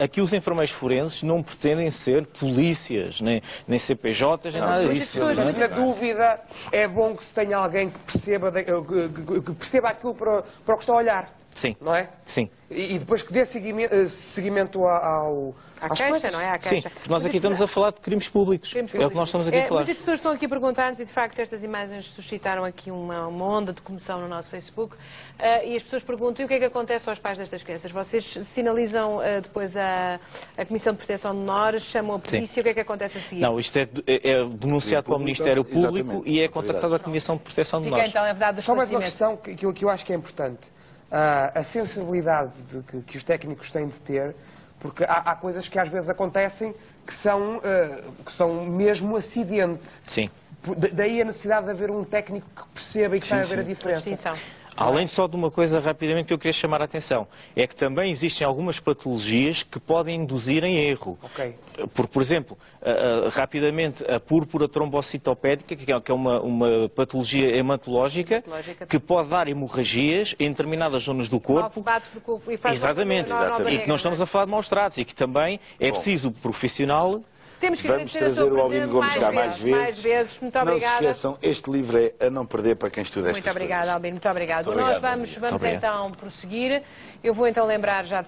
a- 0.00 0.04
Aqui 0.04 0.20
os 0.20 0.32
enfermeiros 0.32 0.72
forenses 0.78 1.22
não 1.22 1.42
pretendem 1.42 1.90
ser 1.90 2.26
polícias, 2.26 3.20
nem, 3.20 3.40
nem 3.66 3.78
CPJs, 3.78 4.52
nem 4.54 4.60
Não, 4.62 4.68
nada 4.70 4.82
mas 4.84 4.92
disso. 4.94 5.04
as 5.04 5.12
pessoas- 5.12 5.36
não 5.36 5.42
é? 5.48 5.52
Mas, 5.52 5.70
na 5.70 5.76
dúvida, 5.76 6.40
é 6.72 6.88
bom 6.88 7.16
que 7.16 7.24
se 7.24 7.34
tenha 7.34 7.56
alguém 7.56 7.90
que 7.90 7.98
perceba, 8.00 8.50
que- 8.52 9.40
que 9.42 9.52
perceba 9.54 9.88
aquilo 9.90 10.14
para, 10.14 10.42
para 10.64 10.74
o 10.74 10.78
que 10.78 10.82
está 10.82 10.92
a 10.92 10.96
olhar. 10.96 11.37
Sim, 11.56 11.74
Não 11.80 11.92
é? 11.94 12.08
sim. 12.26 12.48
E, 12.70 12.94
e 12.94 12.98
depois 13.00 13.20
que 13.22 13.32
dê 13.32 13.44
seguimento, 13.46 13.92
eh, 13.92 14.08
seguimento 14.34 14.84
a- 14.84 15.06
ao. 15.22 15.54
À 15.80 15.88
queixa, 15.88 16.08
coisas. 16.10 16.32
não 16.32 16.40
é? 16.40 16.50
À 16.50 16.60
Sim, 16.60 16.68
queixa. 16.68 16.92
nós 17.08 17.24
aqui 17.24 17.36
estamos 17.36 17.60
a 17.62 17.66
falar 17.66 17.90
de 17.92 18.00
crimes 18.00 18.28
públicos. 18.28 18.70
Crimes 18.70 18.94
É 18.94 19.06
o 19.06 19.08
que 19.08 19.16
nós 19.16 19.28
estamos 19.28 19.48
aqui 19.48 19.56
É, 19.56 19.64
a 19.64 19.68
falar. 19.68 19.80
Muitas 19.80 19.96
pessoas 19.96 20.18
estão 20.18 20.32
aqui 20.32 20.44
a 20.46 20.48
perguntar-nos 20.48 21.00
e, 21.00 21.04
de 21.06 21.12
facto, 21.12 21.38
estas 21.40 21.62
imagens 21.64 22.04
suscitaram 22.14 22.64
aqui 22.64 22.90
uma, 22.90 23.26
uma 23.26 23.44
onda 23.44 23.72
de 23.72 23.80
comoção 23.80 24.20
no 24.20 24.28
nosso 24.28 24.50
Facebook. 24.50 24.94
Ah, 25.38 25.64
e 25.64 25.76
as 25.76 25.82
pessoas 25.82 26.02
perguntam, 26.02 26.42
e 26.42 26.44
o 26.44 26.48
que 26.48 26.54
é 26.54 26.58
que 26.58 26.64
acontece 26.66 27.08
aos 27.08 27.18
pais 27.18 27.38
destas 27.38 27.62
crianças? 27.62 27.90
Vocês 27.90 28.24
sinalizam 28.54 29.18
ah, 29.20 29.40
depois 29.40 29.74
a, 29.76 30.20
a 30.56 30.64
Comissão 30.66 30.92
de 30.92 30.98
Proteção 30.98 31.32
de 31.32 31.38
Menores, 31.40 31.82
chamam 31.84 32.16
a 32.16 32.18
polícia, 32.18 32.54
Sim. 32.54 32.60
o 32.60 32.62
que 32.62 32.68
é 32.68 32.74
que 32.74 32.80
acontece 32.80 33.18
a 33.18 33.20
seguir? 33.22 33.40
Não, 33.40 33.58
isto 33.58 33.76
é, 33.78 33.88
é- 34.06 34.30
é 34.30 34.44
denunciado 34.44 35.06
para 35.06 35.16
o 35.16 35.18
Ministério 35.18 35.64
Público 35.64 35.96
Exatamente, 35.98 36.30
e 36.30 36.40
é 36.42 36.48
contactada 36.48 36.96
a 36.96 36.98
Comissão 36.98 37.36
de 37.36 37.42
Proteção 37.42 37.80
de 37.80 37.86
Fica 37.86 37.96
Menores. 37.96 38.10
então 38.14 38.22
a 38.22 38.32
verdade 38.32 38.62
Só 38.62 38.74
mais 38.76 38.90
uma 38.90 39.00
questão 39.00 39.36
que, 39.38 39.54
que 39.56 39.64
eu, 39.66 39.72
que 39.72 39.84
eu 39.84 39.88
acho 39.88 40.04
que 40.04 40.12
é 40.12 40.16
importante. 40.16 40.60
A 41.10 41.64
sensibilidade 41.72 42.52
de- 42.70 42.82
que, 42.82 43.00
que 43.02 43.16
os 43.18 43.24
técnicos 43.24 43.70
têm 43.70 43.86
de 43.88 43.98
ter, 44.00 44.36
porque 44.78 45.04
há, 45.04 45.22
há 45.32 45.36
coisas 45.36 45.66
que 45.66 45.78
às 45.78 45.88
vezes 45.88 46.10
acontecem 46.10 46.74
que 47.06 47.14
são, 47.22 47.60
ah, 47.64 48.02
que 48.26 48.32
são 48.32 48.64
mesmo 48.66 49.16
acidente. 49.16 49.82
Sim. 50.06 50.28
Da- 50.76 50.88
Daí 50.92 51.22
a 51.22 51.24
necessidade 51.24 51.64
de 51.64 51.72
haver 51.72 51.90
um 51.90 52.04
técnico 52.04 52.46
que 52.54 52.68
perceba 52.74 53.16
e 53.16 53.20
que 53.20 53.26
saiba 53.26 53.46
ver 53.46 53.60
a 53.60 53.62
diferença. 53.62 54.10
Extinção. 54.10 54.36
Além 54.78 55.08
só 55.08 55.26
de 55.26 55.34
uma 55.34 55.50
coisa 55.50 55.80
rapidamente 55.80 56.28
que 56.28 56.32
eu 56.32 56.38
queria 56.38 56.52
chamar 56.52 56.80
a 56.80 56.84
atenção, 56.84 57.26
é 57.56 57.66
que 57.66 57.74
também 57.74 58.12
existem 58.12 58.46
algumas 58.46 58.78
patologias 58.78 59.64
que 59.64 59.80
podem 59.80 60.22
induzir 60.22 60.62
em 60.62 60.76
erro. 60.76 61.18
Ok. 61.20 61.56
Por, 61.96 62.06
por 62.06 62.22
exemplo, 62.22 62.56
ah, 62.80 63.26
ah, 63.26 63.28
rapidamente, 63.30 64.08
a 64.08 64.20
púrpura 64.20 64.68
trombocitopédica, 64.68 65.74
que 65.74 65.92
é 65.92 66.00
que 66.00 66.12
é 66.12 66.14
uma, 66.14 66.40
uma 66.40 66.88
patologia 66.90 67.56
hematológica, 67.56 68.36
Hematológica. 68.36 68.86
que 68.86 69.00
pode 69.00 69.28
dar 69.30 69.48
hemorragias 69.48 70.32
em 70.38 70.48
determinadas 70.48 71.02
zonas 71.02 71.28
do 71.28 71.40
corpo. 71.40 71.82
Do 72.14 72.20
corpo 72.20 72.48
e 72.48 72.56
faz 72.56 72.76
Exatamente, 72.76 73.26
exatamente. 73.26 73.74
e 73.74 73.80
que 73.80 73.88
não 73.88 73.96
estamos 73.96 74.20
a 74.20 74.26
falar 74.26 74.44
de 74.44 74.52
maus 74.52 74.68
tratos, 74.68 74.96
e 74.96 75.04
que 75.04 75.14
também 75.14 75.58
é 75.80 75.90
Bom. 75.90 75.96
preciso 75.96 76.28
o 76.28 76.32
profissional 76.32 77.20
Temos 77.60 77.80
que 77.80 77.88
Vamos 77.88 78.12
trazer 78.12 78.42
o 78.42 78.68
presença 78.68 78.92
Gomes 78.92 79.14
cá 79.14 79.32
mais 79.32 79.58
vezes. 79.58 79.70
mais 79.78 80.02
vezes. 80.02 80.40
Muito 80.40 80.54
Não 80.54 80.62
se 80.62 80.68
obrigada. 80.68 81.04
esqueçam, 81.06 81.38
este 81.42 81.70
livro 81.70 81.98
é 81.98 82.26
a 82.26 82.30
não 82.30 82.46
perder 82.46 82.76
para 82.76 82.90
quem 82.90 83.02
estuda 83.02 83.30
Muito 83.32 83.50
obrigada. 83.50 83.92
Albino. 83.92 84.14
Muito 84.14 84.28
obrigado. 84.28 84.66
Muito 84.66 84.78
Nós 84.78 84.96
obrigado, 84.96 85.12
vamos, 85.18 85.34
vamos 85.36 85.62
então 85.62 86.12
prosseguir. 86.12 86.82
Eu 87.22 87.34
vou 87.34 87.46
então 87.46 87.66
lembrar 87.66 88.04
já 88.06 88.20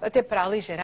até 0.00 0.22
para 0.22 0.42
aligerar. 0.44 0.82